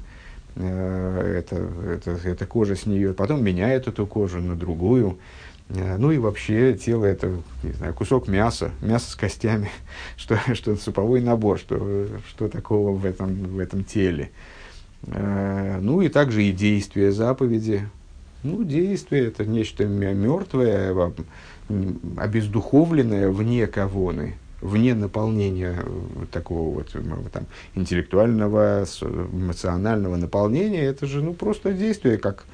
[0.56, 5.18] э, это, это, эта кожа с нее, потом меняет эту кожу на другую.
[5.70, 9.72] Э, ну и вообще тело это, не знаю, кусок мяса, мясо с костями,
[10.16, 14.30] что, что суповой набор, что, что такого в этом, в этом теле.
[15.06, 17.88] Э, ну и также и действия заповеди.
[18.44, 21.14] Ну, действие это нечто мертвое,
[22.18, 24.36] обездуховленное вне кавоны.
[24.62, 25.84] вне наполнения
[26.32, 26.96] такого вот
[27.32, 32.46] там, интеллектуального, эмоционального наполнения, это же ну, просто действие, как,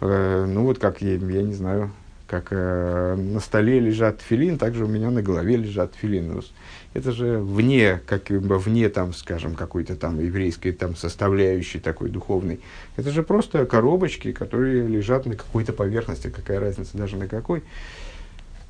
[0.00, 1.90] э, ну вот как, я, я не знаю,
[2.26, 6.42] как э, на столе лежат филин, также у меня на голове лежат филин.
[6.92, 12.60] Это же вне, как бы вне, там, скажем, какой-то там еврейской там, составляющей такой духовной.
[12.96, 17.62] Это же просто коробочки, которые лежат на какой-то поверхности, какая разница даже на какой.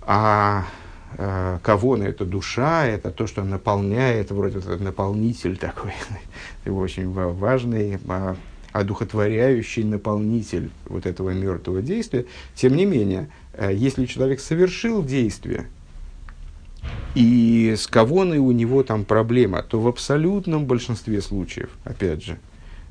[0.02, 0.66] А
[1.16, 5.92] э, на это душа, это то, что наполняет, вроде вот наполнитель такой,
[6.66, 8.36] очень важный, а,
[8.72, 12.26] одухотворяющий наполнитель вот этого мертвого действия.
[12.54, 15.66] Тем не менее, э, если человек совершил действие,
[17.14, 22.38] и с кавоной у него там проблема, то в абсолютном большинстве случаев, опять же,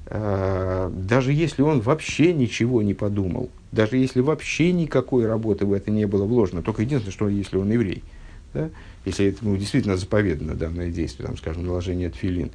[0.07, 5.91] э, даже если он вообще ничего не подумал, даже если вообще никакой работы в это
[5.91, 8.03] не было вложено, только единственное, что если он еврей,
[8.53, 8.69] да,
[9.05, 12.51] если это ну, действительно заповедано данное действие, там, скажем, наложение тфилин,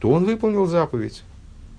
[0.00, 1.22] то он выполнил заповедь.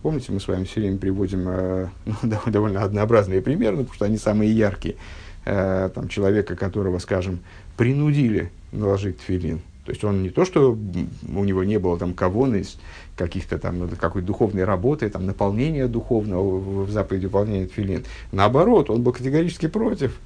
[0.02, 1.88] Помните, мы с вами все время приводим э,
[2.22, 4.96] ну, довольно однообразные примеры, потому что они самые яркие.
[5.46, 7.40] Э, там, человека, которого, скажем,
[7.78, 9.62] принудили наложить тфилин.
[9.86, 12.78] То есть он не то, что у него не было там кого из
[13.16, 18.04] каких-то там ну, какой-то духовной работы, там наполнения духовного в заповеди выполнения тфилин.
[18.32, 20.18] Наоборот, он был категорически против.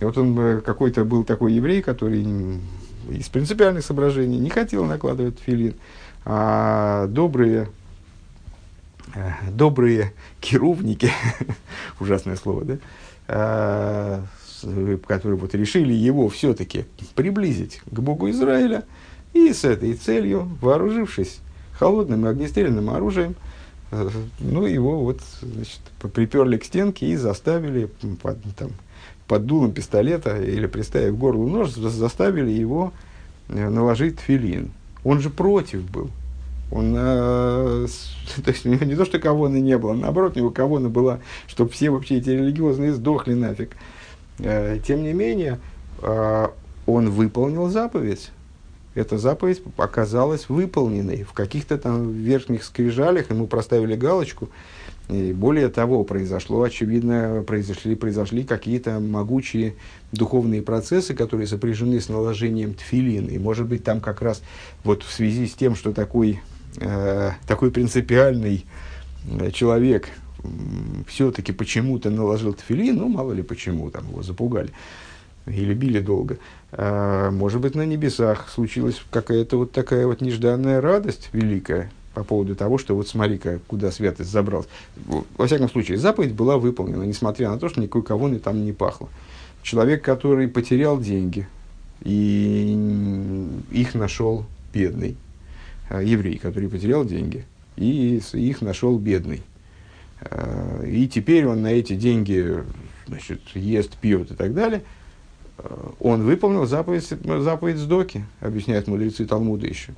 [0.00, 2.26] И вот он э, какой-то был такой еврей, который
[3.10, 5.74] из принципиальных соображений не хотел накладывать тфилин,
[6.24, 7.68] а добрые
[9.14, 11.10] Э, добрые керувники,
[12.00, 12.76] ужасное слово, да,
[13.28, 14.22] э,
[15.06, 18.84] которые вот решили его все-таки приблизить к Богу Израиля,
[19.32, 21.40] и с этой целью, вооружившись
[21.78, 23.34] холодным и огнестрельным оружием,
[23.90, 25.80] э, ну, его вот, значит,
[26.12, 27.90] приперли к стенке и заставили
[28.22, 28.70] под, там,
[29.26, 32.92] под дулом пистолета или приставив к горлу нож, заставили его
[33.48, 34.70] наложить филин.
[35.02, 36.10] Он же против был.
[36.70, 37.86] Он, э,
[38.44, 41.90] то есть не то, что кавоны не было, наоборот, у него кавона была, чтобы все
[41.90, 43.72] вообще эти религиозные сдохли нафиг.
[43.72, 43.76] Э,
[44.38, 45.60] тем не менее,
[46.02, 46.48] э,
[46.86, 48.30] он выполнил заповедь.
[48.94, 51.24] Эта заповедь оказалась выполненной.
[51.24, 54.48] В каких-то там верхних скрижалях ему проставили галочку.
[55.08, 59.74] И более того, произошло, очевидно, произошли, произошли какие-то могучие
[60.12, 63.26] духовные процессы, которые сопряжены с наложением тфилин.
[63.26, 64.42] И, может быть, там как раз
[64.82, 66.40] вот в связи с тем, что такой
[66.78, 68.64] э, такой принципиальный
[69.40, 70.08] э, человек
[71.06, 74.70] все-таки почему-то наложил тфилин, ну, мало ли почему, там его запугали
[75.46, 76.38] или били долго.
[76.72, 82.54] Э, может быть, на небесах случилась какая-то вот такая вот нежданная радость великая по поводу
[82.54, 84.68] того, что вот смотри-ка, куда святость забралась.
[85.36, 89.08] Во всяком случае, заповедь была выполнена, несмотря на то, что никакой кавоны там не пахло.
[89.62, 91.48] Человек, который потерял деньги,
[92.02, 92.78] и
[93.70, 95.16] их нашел бедный,
[95.90, 97.44] Э, еврей, который потерял деньги,
[97.76, 99.42] и их нашел бедный.
[100.30, 102.62] Э, и теперь он на эти деньги
[103.06, 104.82] значит, ест, пьет и так далее.
[105.58, 109.92] Э, он выполнил заповедь, заповедь Сдоки, объясняют мудрецы Талмуда еще.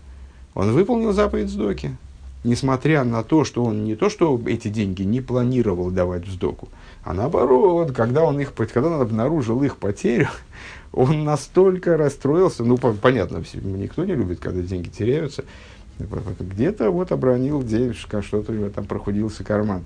[0.55, 1.97] Он выполнил заповедь Сдоки,
[2.45, 6.69] несмотря на то, что он не то, что эти деньги не планировал давать в Сдоку,
[7.05, 10.29] а наоборот, когда он, их, когда он обнаружил их потерю,
[10.93, 15.45] он настолько расстроился, ну, понятно, никто не любит, когда деньги теряются,
[15.99, 19.85] где-то вот обронил денежка, что-то у него там прохудился карман.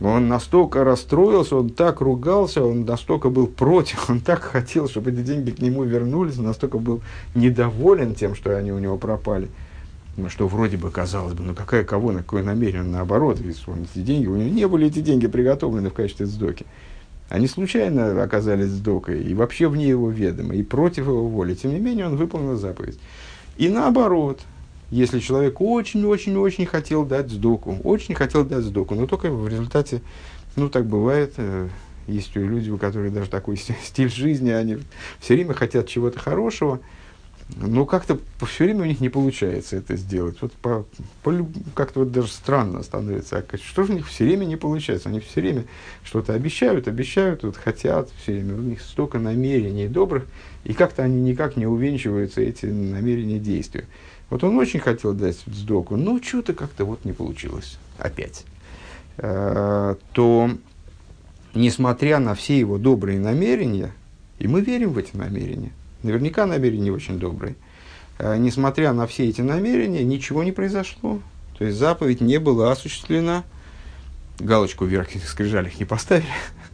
[0.00, 5.22] Он настолько расстроился, он так ругался, он настолько был против, он так хотел, чтобы эти
[5.22, 7.00] деньги к нему вернулись, настолько был
[7.34, 9.48] недоволен тем, что они у него пропали.
[10.16, 13.86] Ну, что вроде бы казалось бы, ну какая кого, на какое намерение, наоборот, ведь он,
[13.92, 16.66] эти деньги, у него не были эти деньги приготовлены в качестве сдоки.
[17.28, 21.54] Они случайно оказались сдокой и вообще вне его ведома, и против его воли.
[21.54, 22.98] Тем не менее, он выполнил заповедь.
[23.58, 24.40] И наоборот,
[24.90, 30.00] если человек очень-очень-очень хотел дать сдоку, очень хотел дать сдоку, но только в результате,
[30.56, 31.68] ну так бывает, э,
[32.06, 34.78] есть люди, у которых даже такой стиль жизни, они
[35.20, 36.80] все время хотят чего-то хорошего,
[37.56, 40.36] но как-то все время у них не получается это сделать.
[40.40, 40.86] Вот по,
[41.22, 43.38] по, как-то вот даже странно становится.
[43.38, 45.08] А что же у них все время не получается?
[45.08, 45.64] Они все время
[46.04, 50.26] что-то обещают, обещают, вот хотят, все время у них столько намерений добрых,
[50.64, 53.86] и как-то они никак не увенчиваются, эти намерения действия.
[54.30, 58.44] Вот он очень хотел дать сдоку, но что-то как-то вот не получилось опять.
[59.16, 60.50] Э, то,
[61.54, 63.92] несмотря на все его добрые намерения,
[64.38, 67.56] и мы верим в эти намерения, наверняка намерения очень добрые,
[68.18, 71.20] э, несмотря на все эти намерения, ничего не произошло.
[71.56, 73.44] То есть заповедь не была осуществлена,
[74.38, 76.26] галочку вверх скрижалях не поставили,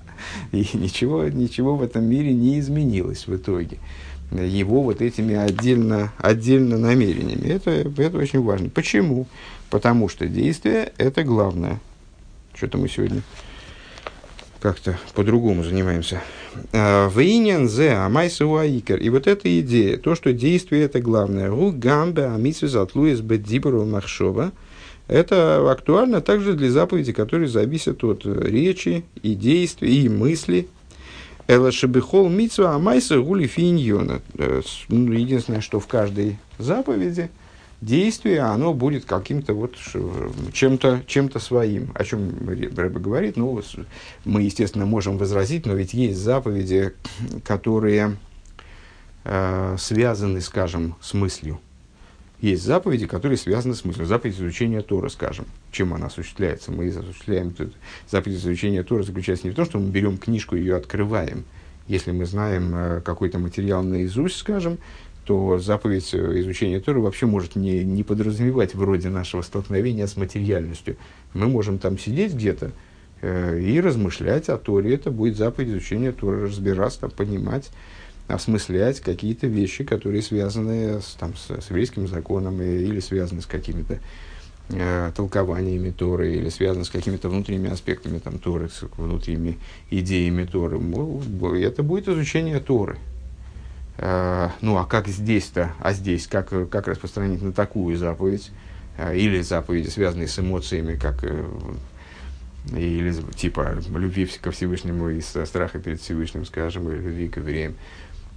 [0.53, 3.79] и ничего, ничего в этом мире не изменилось в итоге.
[4.41, 7.49] Его вот этими отдельно, отдельно намерениями.
[7.49, 8.69] Это, это очень важно.
[8.69, 9.27] Почему?
[9.71, 11.81] Потому что действие– это главное.
[12.55, 13.23] Что-то мы сегодня
[14.61, 16.23] как-то по-другому занимаемся.
[16.73, 18.99] А, Вейнен зе амайса уаикер.
[18.99, 21.49] И вот эта идея, то, что действие это главное.
[21.49, 24.53] Ру гамбе амитсвиз атлуис бедибру махшова.
[25.07, 30.69] Это актуально также для заповедей, которые зависят от речи и действий, и мысли.
[31.47, 34.23] Эла шебихол митсва амайса гули финьона.
[34.39, 37.31] Э, ну, единственное, что в каждой заповеди–
[37.85, 39.77] действие, оно будет каким-то вот
[40.53, 41.93] чем-то чем своим.
[41.95, 43.61] О чем Рэбе говорит, ну,
[44.25, 46.95] мы, естественно, можем возразить, но ведь есть заповеди,
[47.45, 48.17] которые
[49.25, 51.61] э, связаны, скажем, с мыслью.
[52.41, 54.07] Есть заповеди, которые связаны с мыслью.
[54.07, 55.47] Заповедь изучения Тора, скажем.
[55.71, 56.73] Чем она осуществляется?
[56.73, 57.55] Мы осуществляем
[58.09, 61.45] заповедь изучения Тора заключается не в том, что мы берем книжку и ее открываем.
[61.87, 64.79] Если мы знаем э, какой-то материал наизусть, скажем,
[65.25, 70.97] то заповедь э, изучения Торы вообще может не, не подразумевать вроде нашего столкновения с материальностью.
[71.33, 72.73] Мы можем там сидеть где-то
[73.21, 74.95] э, и размышлять о Торе.
[74.95, 77.71] Это будет заповедь изучения Торы, разбираться, понимать,
[78.29, 83.47] осмыслять какие-то вещи, которые связаны с, там, с, с еврейским законом и, или связаны с
[83.47, 83.99] какими-то
[84.71, 89.59] э, толкованиями Торы или связаны с какими-то внутренними аспектами там, Торы, с внутренними
[89.91, 90.81] идеями Торы.
[91.61, 92.99] Это будет изучение Торы.
[93.99, 98.51] Э, ну а как здесь-то, а здесь, как, как распространить на такую заповедь,
[98.97, 101.45] э, или заповеди, связанные с эмоциями, как э,
[102.73, 107.75] или типа любви ко Всевышнему и страха перед Всевышним, скажем, или любви к евреям.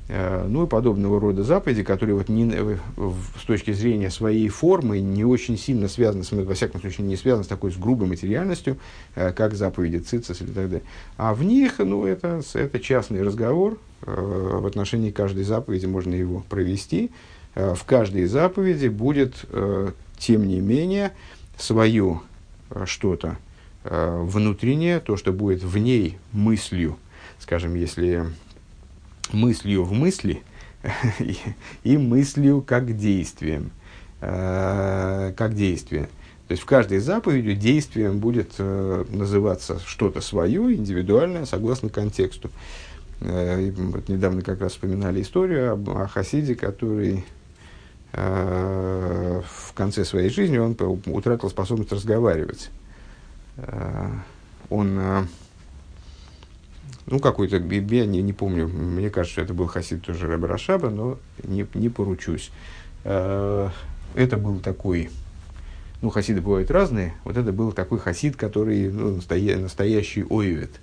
[0.09, 5.57] Ну и подобного рода заповеди, которые вот не, с точки зрения своей формы не очень
[5.57, 8.77] сильно связаны, с, во всяком случае, не связаны с такой с грубой материальностью,
[9.15, 10.83] как заповеди Цицис или так далее.
[11.17, 17.11] А в них, ну, это, это частный разговор, в отношении каждой заповеди можно его провести.
[17.57, 21.13] Э, в каждой заповеди будет, э, тем не менее,
[21.57, 22.21] свое
[22.69, 23.37] э, что-то
[23.83, 26.97] внутреннее, то, что будет в ней мыслью,
[27.39, 28.25] скажем, если
[29.33, 30.43] мыслью в мысли
[31.83, 33.71] и мыслью как действием,
[34.19, 36.09] как действие.
[36.47, 42.49] То есть в каждой заповеди действием будет называться что-то свое, индивидуальное, согласно контексту.
[43.19, 47.25] Э, вот недавно как раз вспоминали историю о Хасиде, который
[48.13, 52.69] э, в конце своей жизни он утратил способность разговаривать.
[53.57, 54.11] Э,
[54.69, 55.23] он, э,
[57.07, 61.17] ну, какой-то, я не, не помню, мне кажется, это был Хасид тоже Рэб Рашаба, но
[61.43, 62.51] не, не поручусь.
[63.03, 63.69] Э,
[64.15, 65.09] это был такой,
[66.01, 70.71] ну, хасиды бывают разные, вот это был такой хасид, который ну, настоя, настоящий оевет–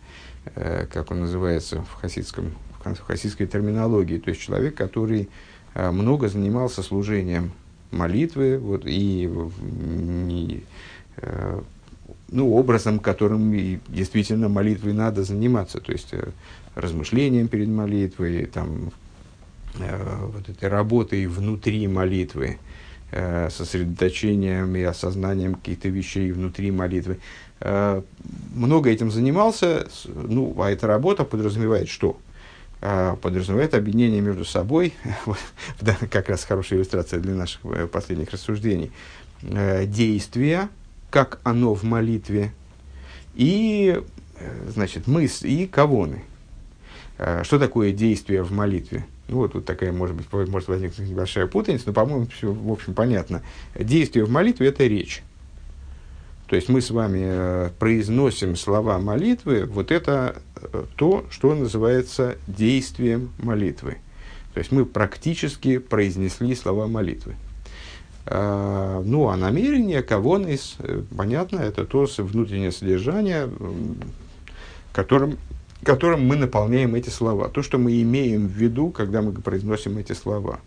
[0.56, 2.52] Э, как он называется в, хасидском,
[2.84, 5.30] в хасидской терминологии, то есть человек, который
[5.74, 7.52] э, много занимался служением
[7.90, 9.30] молитвы вот, и
[9.62, 10.64] не,
[12.34, 16.12] ну, образом, которым и действительно молитвой надо заниматься, то есть
[16.74, 18.90] размышлением перед молитвой, там,
[19.74, 22.58] вот этой работой внутри молитвы,
[23.10, 27.20] сосредоточением и осознанием каких-то вещей внутри молитвы.
[27.60, 28.02] Э,
[28.54, 32.18] много этим занимался, ну, а эта работа подразумевает что?
[32.82, 34.92] Э, подразумевает объединение между собой,
[36.10, 38.92] как раз хорошая иллюстрация для наших э, последних рассуждений,
[39.42, 40.68] действия,
[41.14, 42.52] как оно в молитве,
[43.36, 44.02] и,
[44.66, 46.24] значит, мысль, и кавоны.
[47.44, 49.06] Что такое действие в молитве?
[49.28, 52.94] Ну, вот тут такая, может быть, может возникнуть небольшая путаница, но, по-моему, все, в общем,
[52.94, 53.42] понятно.
[53.78, 55.22] Действие в молитве– это речь.
[56.48, 62.38] То есть мы с вами э, произносим слова молитвы, вот это э, то, что называется
[62.48, 63.98] действием молитвы.
[64.52, 67.36] То есть мы практически произнесли слова молитвы.
[68.26, 73.50] А, ну, а намерение, кого из, э, понятно, это то внутреннее содержание,
[74.92, 75.36] которым,
[75.82, 77.48] которым мы наполняем эти слова.
[77.48, 80.60] То, что мы имеем в виду, когда мы произносим эти слова.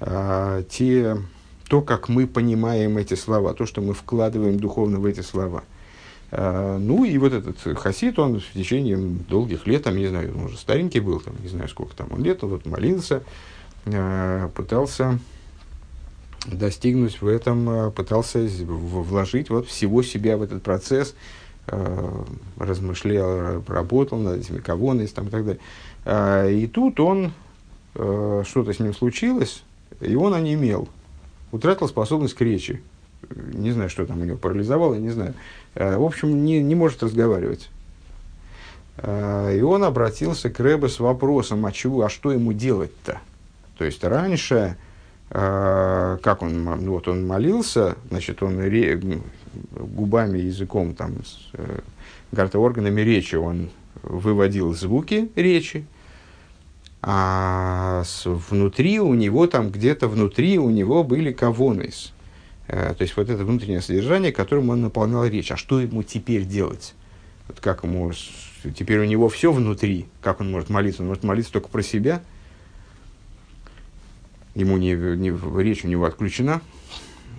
[0.00, 1.18] А, те
[1.68, 5.62] то, как мы понимаем эти слова, то, что мы вкладываем духовно в эти слова.
[6.30, 10.44] А, ну и вот этот хасид, он в течение долгих лет, там, не знаю, он
[10.44, 13.22] уже старенький был, там, не знаю, сколько там он лет, он вот молился,
[14.54, 15.18] пытался
[16.46, 21.14] достигнуть в этом, а, пытался вложить вот всего себя в этот процесс,
[22.58, 26.60] размышлял, работал над этими кавонами и так далее.
[26.62, 27.32] И тут он,
[27.94, 29.62] что-то с ним случилось,
[30.02, 30.90] и он онемел
[31.54, 32.82] утратил способность к речи.
[33.52, 35.34] Не знаю, что там у него парализовало, не знаю.
[35.74, 37.70] Э, в общем, не, не может разговаривать.
[38.98, 43.20] Э, и он обратился к Рэбе с вопросом, а, чего, а что ему делать-то?
[43.78, 44.74] То есть раньше, э,
[45.34, 49.00] как он, ну, вот он молился, значит, он ре,
[49.72, 53.70] губами, языком, там, с, э, органами речи он
[54.02, 55.86] выводил звуки речи,
[57.02, 62.12] а с, внутри у него, там где-то внутри у него были кавонес.
[62.68, 65.50] Э, то есть вот это внутреннее содержание, которым он наполнял речь.
[65.50, 66.94] А что ему теперь делать?
[67.48, 68.12] Вот как ему,
[68.76, 71.02] теперь у него все внутри, как он может молиться?
[71.02, 72.22] Он может молиться только про себя.
[74.54, 76.60] Ему не, не, речь у него отключена.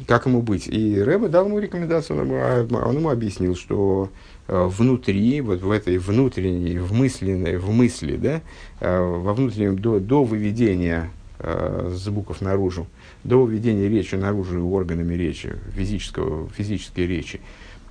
[0.08, 0.68] Как ему быть?
[0.68, 4.10] И Рэбе дал ему рекомендацию, он ему, а, он ему объяснил, что
[4.48, 8.42] Э, внутри, вот в этой внутренней, в мысленной, в мысли, да,
[8.80, 11.10] э, во внутреннем, до, до выведения
[11.40, 12.86] э, звуков наружу,
[13.24, 17.42] до выведения речи наружу органами речи, физического, физической речи,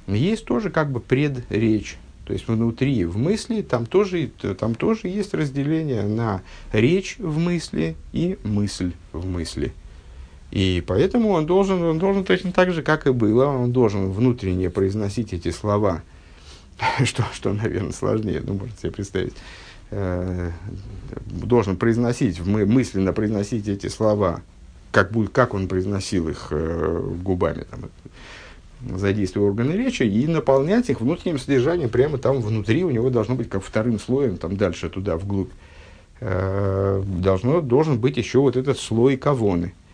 [0.07, 1.97] есть тоже как бы предречь.
[2.25, 7.97] То есть внутри, в мысли, там тоже, там тоже есть разделение на речь в мысли
[8.13, 9.73] и мысль в мысли.
[10.51, 14.71] И поэтому он должен, он должен точно так же, как и было, он должен внутренне
[14.71, 16.03] произносить эти слова–
[17.05, 19.35] что, что, наверное, сложнее, ну, можно себе представить,
[19.91, 20.51] э,
[21.27, 24.43] должен произносить, мы мысленно произносить эти слова,
[24.91, 27.91] как, будет, как он произносил их э, губами, там,
[28.97, 33.49] задействуя органы речи, и наполнять их внутренним содержанием прямо там внутри, у него должно быть
[33.49, 35.51] как вторым слоем, там дальше туда, вглубь,
[36.21, 39.75] э, должно, должен быть еще вот этот слой кавоны–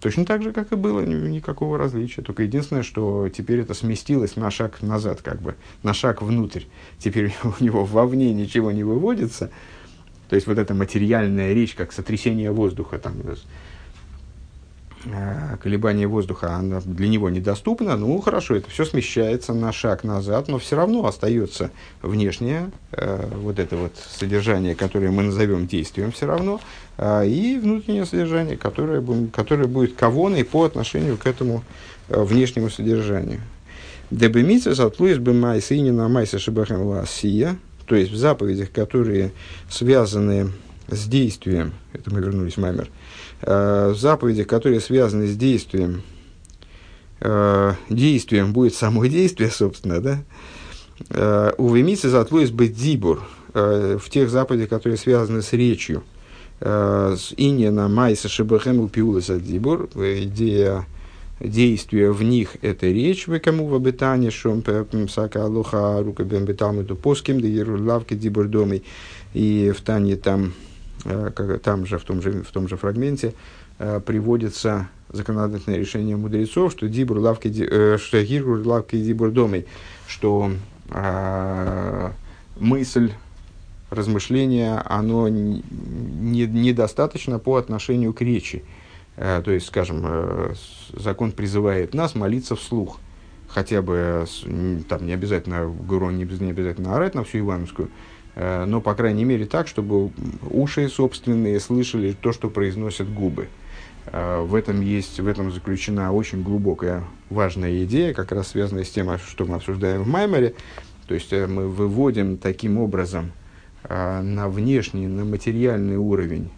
[0.00, 2.22] Точно так же, как и было, никакого различия.
[2.22, 6.64] Только единственное, что теперь это сместилось на шаг назад, как бы, на шаг внутрь.
[6.98, 9.50] Теперь у него вовне ничего не выводится.
[10.28, 13.14] То есть вот эта материальная речь, как сотрясение воздуха, там,
[15.62, 20.58] колебание воздуха, она для него недоступна, ну хорошо, это все смещается на шаг назад, но
[20.58, 21.70] все равно остается
[22.02, 26.60] внешнее э, вот это вот содержание, которое мы назовем действием все равно,
[26.98, 29.02] э, и внутреннее содержание, которое,
[29.32, 31.64] которое будет кавоной по отношению к этому
[32.08, 33.40] э, внешнему содержанию.
[34.10, 39.32] Дебемица затлуис бы майса и на майса шибахам ласия, то есть в заповедях, которые
[39.68, 40.52] связаны
[40.88, 43.05] с действием, это мы вернулись в Маймер, э,
[43.46, 46.02] заповеди, которые связаны с действием,
[47.20, 50.22] э, действием будет само действие, собственно, да,
[51.10, 53.22] э, у Вемицы затлуис быть дибур,
[53.54, 56.02] э, в тех заповедях, которые связаны с речью,
[56.60, 60.86] э, с иньяна майса шибахем упиуласа дибур, идея
[61.38, 64.64] действия в них это речь, вы кому в обитании, шум
[65.08, 68.82] сака алуха рука бембеталмиту поским, да лавки дибур домой,
[69.34, 70.75] и в Тане там Э,
[71.62, 73.34] там же, в том же, в том же фрагменте,
[73.78, 79.66] э, приводится законодательное решение мудрецов, что дибур лавки, э, что гиргур лавки дибур домой,
[80.06, 80.50] что
[80.90, 82.10] э,
[82.58, 83.12] мысль,
[83.90, 85.62] размышление, оно не,
[86.46, 88.64] недостаточно по отношению к речи.
[89.16, 90.54] Э, то есть, скажем, э,
[90.92, 92.98] закон призывает нас молиться вслух.
[93.48, 94.26] Хотя бы,
[94.88, 99.24] там не обязательно, говорю, не, не обязательно орать на всю Ивановскую, Э, но, по крайней
[99.24, 100.10] мере, так, чтобы
[100.50, 103.48] уши собственные слышали то, что произносят губы.
[104.06, 108.90] Э, в этом есть, в этом заключена очень глубокая, важная идея, как раз связанная с
[108.90, 110.54] тем, что мы обсуждаем в Маймере.
[111.08, 113.32] То есть э, мы выводим таким образом
[113.88, 116.50] на внешний, на материальный уровень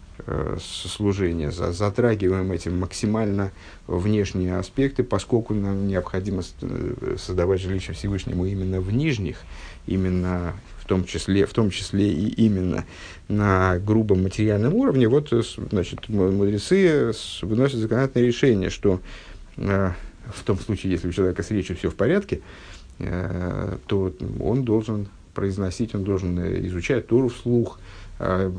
[0.59, 3.51] служения, затрагиваем этим максимально
[3.85, 6.41] внешние аспекты, поскольку нам необходимо
[7.19, 9.43] создавать жилище Всевышнему именно в нижних,
[9.85, 10.55] именно
[10.89, 12.83] том числе, в том числе и именно
[13.27, 17.13] на грубом материальном уровне, вот, э, значит, мудрецы
[17.43, 18.99] выносят законодательное решение, что
[19.57, 19.91] э,
[20.25, 22.41] в том случае, если у человека с речью все в порядке,
[22.97, 27.79] э, то он должен произносить, он должен э, изучать Тору вслух,
[28.17, 28.51] э,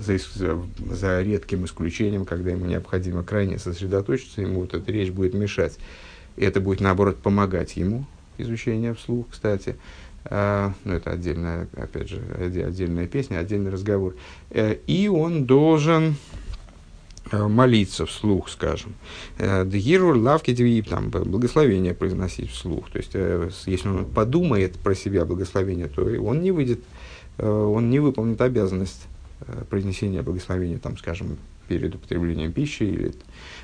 [0.00, 0.58] за, за,
[0.90, 5.78] за редким исключением, когда ему необходимо крайне сосредоточиться, ему вот эта речь будет мешать.
[6.36, 8.06] И это будет, наоборот, помогать ему,
[8.38, 9.76] изучение вслух, кстати.
[10.30, 14.14] А, ну, это отдельная, опять же, отдельная песня, отдельный разговор.
[14.50, 16.16] Э, и он должен
[17.30, 18.94] э, молиться вслух, скажем.
[19.38, 22.90] Э, Дгирур лавки там благословение произносить вслух.
[22.90, 23.14] То есть,
[23.66, 26.80] если он подумает про себя благословение, то он не выйдет,
[27.38, 29.06] он не выполнит обязанность
[29.70, 32.82] произнесения благословения, там, скажем, перед употреблением пищи.
[32.82, 33.14] Или...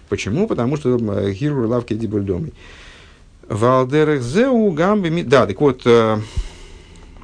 [0.09, 0.47] Почему?
[0.47, 0.97] Потому что
[1.31, 2.55] гирур лавки дибульдомой.
[3.49, 5.23] Валдерах зеу гамби...
[5.25, 5.87] Да, так вот,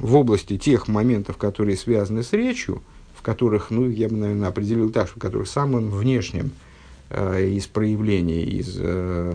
[0.01, 2.83] в области тех моментов, которые связаны с речью,
[3.15, 6.53] в которых, ну, я бы, наверное, определил так, что в которых самым внешним
[7.11, 9.35] э, из проявлений, из, э,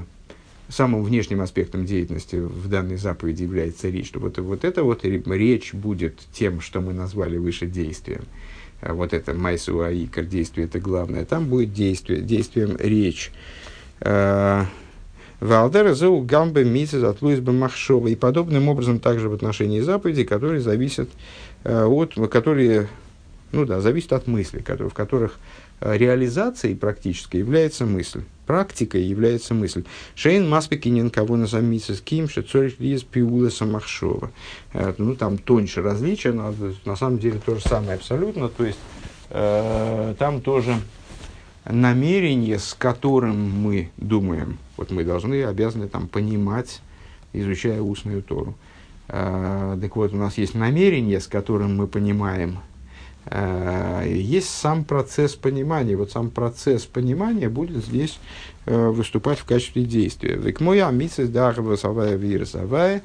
[0.68, 5.74] самым внешним аспектом деятельности в данной заповеди является речь, что вот, вот это вот речь
[5.74, 8.24] будет тем, что мы назвали выше действием.
[8.82, 13.32] вот это майсу аикар, действие это главное, там будет действие, действием речь.
[15.46, 18.08] Валдера зоу гамбе мисс от Луисба Махшова.
[18.08, 21.10] И подобным образом также в отношении заповедей, которые зависят
[21.64, 22.88] от, которые,
[23.52, 25.38] ну да, зависят от мыслей, в которых
[25.82, 28.24] реализацией практически является мысль.
[28.46, 29.84] Практикой является мысль.
[30.14, 34.32] Шейн маспекинин кого на с ким, что цорих лиз пиула самахшова.
[34.74, 36.54] Э, ну, там тоньше различия, но
[36.86, 38.50] на самом деле то же самое абсолютно.
[38.50, 38.78] То есть,
[39.32, 40.76] э, там тоже
[41.66, 44.58] намерение, с которым мы думаем.
[44.78, 46.82] Вот мы должны, обязаны там понимать,
[47.34, 48.56] изучая устную Тору.
[49.08, 52.60] Э, так вот, у нас есть намерение, с которым мы понимаем
[53.28, 55.96] Э, есть сам процесс понимания.
[55.96, 58.20] Вот сам процесс понимания будет здесь
[58.66, 60.36] э, выступать в качестве действия.
[60.36, 63.02] Век мой амитсис дарва савая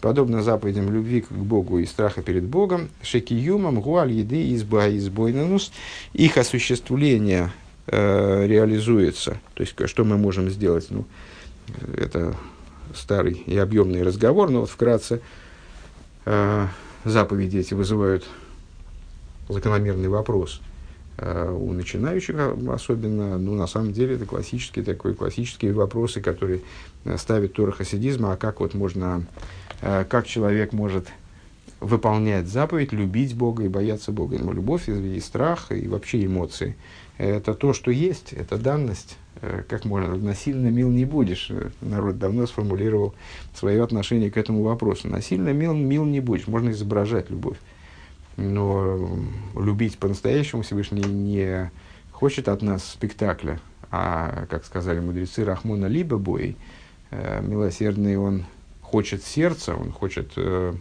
[0.00, 5.70] подобно заповедям любви к Богу и страха перед Богом, шекиюмам гуаль еды изба избойнанус,
[6.12, 7.52] их осуществление
[7.86, 9.40] э, реализуется.
[9.54, 10.86] То есть, что мы можем сделать?
[10.90, 11.04] Ну,
[11.96, 12.34] это
[12.94, 15.20] старый и объемный разговор, но вот вкратце
[16.24, 16.66] э,
[17.04, 18.24] заповеди эти вызывают
[19.48, 20.60] закономерный вопрос
[21.18, 22.36] э, у начинающих
[22.68, 26.60] особенно, ну, на самом деле, это классические, такой, классические вопросы, которые
[27.04, 29.24] э, ставят Тора хасидизма, а как вот можно,
[29.80, 31.08] э, как человек может
[31.80, 34.38] выполнять заповедь, любить Бога и бояться Бога.
[34.38, 36.76] Ну, любовь и, и страх, и вообще эмоции.
[37.18, 39.16] Это то, что есть, это данность.
[39.68, 41.50] Как можно, насильно мил не будешь.
[41.80, 43.14] Народ давно сформулировал
[43.54, 45.08] свое отношение к этому вопросу.
[45.08, 46.46] Насильно мил, мил не будешь.
[46.46, 47.56] Можно изображать любовь.
[48.36, 49.18] Но
[49.56, 51.70] любить по-настоящему Всевышний не
[52.22, 53.58] хочет от нас спектакля,
[53.90, 56.56] а, как сказали мудрецы, Рахмона либо бой,
[57.10, 58.44] э, милосердный он
[58.80, 60.72] хочет сердца, он хочет э,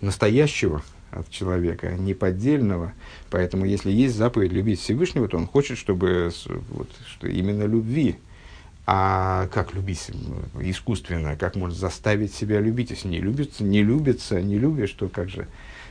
[0.00, 0.82] настоящего
[1.12, 2.92] от человека, неподдельного.
[3.30, 6.32] Поэтому, если есть заповедь любить Всевышнего, то он хочет, чтобы
[6.70, 8.16] вот, что именно любви
[8.84, 10.10] а как любить
[10.60, 15.28] искусственно, как можно заставить себя любить, если не любится, не любится, не любишь, то как
[15.28, 15.46] же.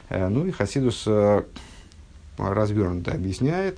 [0.09, 1.43] Э, ну и Хасидус э,
[2.37, 3.77] развернуто объясняет,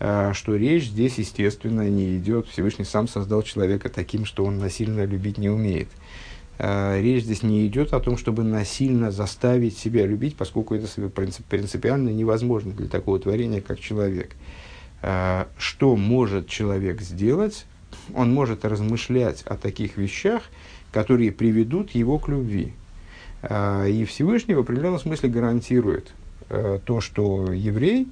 [0.00, 2.46] э, что речь здесь, естественно, не идет.
[2.46, 5.88] Всевышний сам создал человека таким, что он насильно любить не умеет.
[6.62, 12.72] Речь здесь не идет о том, чтобы насильно заставить себя любить, поскольку это принципиально невозможно
[12.72, 14.36] для такого творения, как человек.
[15.58, 17.66] Что может человек сделать
[18.14, 20.42] он может размышлять о таких вещах,
[20.92, 22.72] которые приведут его к любви.
[23.42, 26.12] А, и Всевышний в определенном смысле гарантирует
[26.48, 28.08] э, то, что еврей,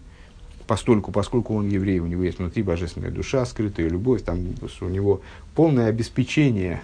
[0.66, 4.38] постольку, поскольку он еврей, у него есть внутри божественная душа, скрытая любовь, там
[4.80, 5.20] у него
[5.54, 6.80] полное обеспечение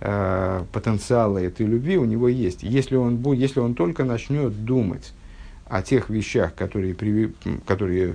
[0.00, 2.62] э, потенциала этой любви у него есть.
[2.62, 5.12] Если он, если он только начнет думать
[5.68, 6.94] о тех вещах, которые,
[7.66, 8.14] которые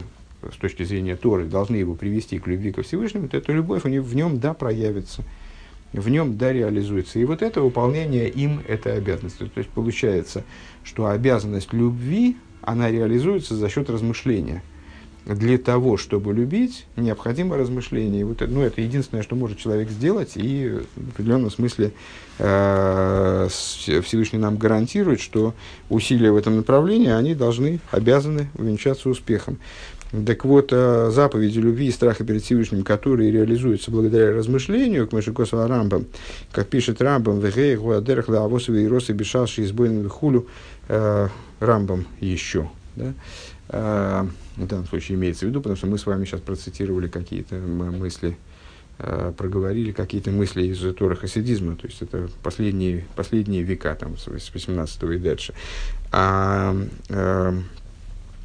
[0.51, 3.89] с точки зрения Торы должны его привести к любви ко Всевышнему, то эта любовь у
[3.89, 5.23] него, в нем да проявится,
[5.93, 7.19] в нем да реализуется.
[7.19, 9.45] И вот это выполнение им этой обязанности.
[9.45, 10.43] То есть получается,
[10.83, 14.63] что обязанность любви, она реализуется за счет размышления.
[15.25, 18.25] Для того, чтобы любить, необходимо размышление.
[18.25, 21.91] Вот, ну, это единственное, что может человек сделать, и в определенном смысле
[22.39, 25.53] э, Всевышний нам гарантирует, что
[25.89, 29.59] усилия в этом направлении, они должны, обязаны увенчаться успехом.
[30.25, 35.65] Так вот, э, заповеди любви и страха перед Всевышним, которые реализуются благодаря размышлению, к Машикосу
[35.65, 36.05] Рамбам,
[36.51, 40.47] как пишет Рамбам, «Вегей гуадерах лаавосовы и росы бешалши избойным хулю»,
[40.89, 41.29] э,
[41.61, 43.13] Рамбам еще, да,
[43.69, 44.25] э,
[44.65, 48.37] в данном случае имеется в виду, потому что мы с вами сейчас процитировали какие-то мысли,
[49.37, 55.03] проговорили какие-то мысли из Тора хасидизма, то есть это последние, последние века, там, с 18
[55.03, 55.53] и дальше.
[56.11, 56.75] А,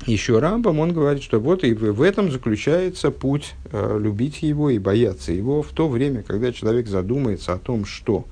[0.04, 4.78] еще Рамбам, он говорит, что вот и в этом заключается путь э, любить его и
[4.78, 8.24] бояться его в то время, когда человек задумается о том, что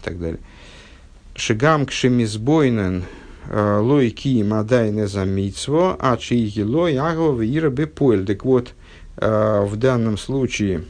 [0.00, 0.40] и так далее.
[1.34, 3.04] Шигам кшемизбойнен э,
[3.50, 8.24] лой ки мадайне за митсво, а чиги лой агва ира бепоэль.
[8.26, 8.74] Так вот,
[9.16, 10.84] э, в данном случае,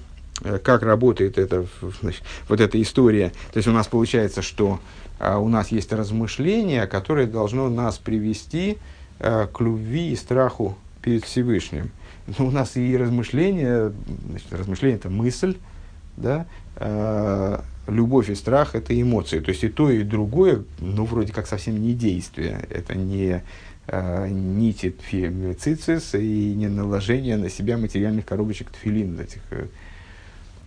[0.45, 1.67] э, как работает это,
[2.01, 4.81] значит, вот эта история, то есть у нас получается, что
[5.19, 8.79] э, у нас есть размышление, которое должно нас привести
[9.25, 11.93] Э, к любви и страху перед Всевышним.
[12.39, 13.93] Ну, у нас и размышления,
[14.29, 15.59] значит, размышление это мысль,
[16.17, 19.41] да, э, любовь и страх это эмоции.
[19.41, 22.67] То есть и то, и другое, ну, вроде как совсем не действие.
[22.71, 23.43] Это не
[23.87, 24.95] э, нити
[25.59, 29.67] цицис и не наложение на себя материальных коробочек тфилин, этих э,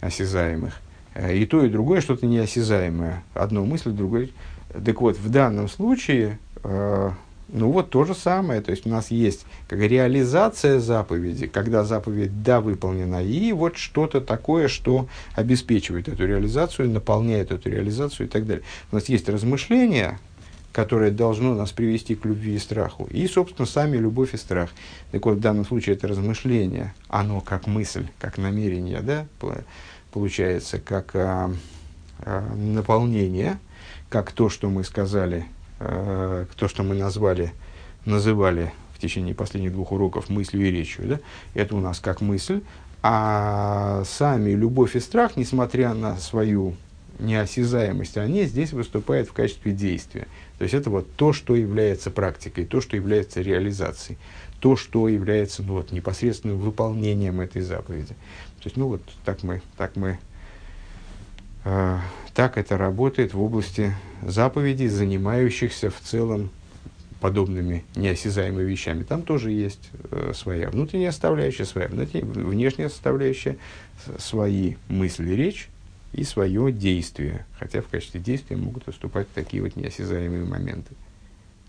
[0.02, 0.82] осязаемых.
[1.14, 3.24] Э, и то, и другое что-то неосязаемое.
[3.34, 4.30] Одно мысль, другое.
[4.84, 7.12] Так вот, в данном случае э,
[7.50, 12.42] Ну вот то же самое, то есть у нас есть как реализация заповеди, когда заповедь
[12.42, 18.48] да выполнена, и вот что-то такое, что обеспечивает эту реализацию, наполняет эту реализацию и так
[18.48, 18.64] далее.
[18.92, 20.20] У нас есть размышления,
[20.76, 24.72] которое должно нас привести к любви и страху, и, собственно, сами любовь и страх.
[25.12, 29.28] Так вот, в данном случае это размышление, оно как мысль, как намерение, да,
[30.12, 31.54] получается, как а,
[32.20, 33.60] а, наполнение,
[34.10, 35.46] как то, что мы сказали
[35.80, 37.54] э, то, что мы назвали,
[38.06, 41.20] называли в течение последних двух уроков мыслью и речью, да,
[41.54, 42.62] это у нас как мысль,
[43.02, 46.76] а сами любовь и страх, несмотря на свою
[47.20, 50.28] неосязаемость, они здесь выступают в качестве действия.
[50.58, 54.18] То есть это вот то, что является практикой, то, что является реализацией,
[54.60, 58.16] то, что является ну, вот, непосредственным выполнением этой заповеди.
[58.60, 60.18] То есть, ну вот так мы, так мы
[62.36, 66.52] так это работает в области заповедей, занимающихся в целом
[67.22, 69.04] подобными неосязаемыми вещами.
[69.04, 73.58] Там тоже есть э, своя внутренняя составляющая, своя внешняя составляющая,
[74.20, 75.70] свои мысли, речь
[76.14, 77.46] и свое действие.
[77.58, 80.94] Хотя в качестве действия могут выступать такие вот неосязаемые моменты.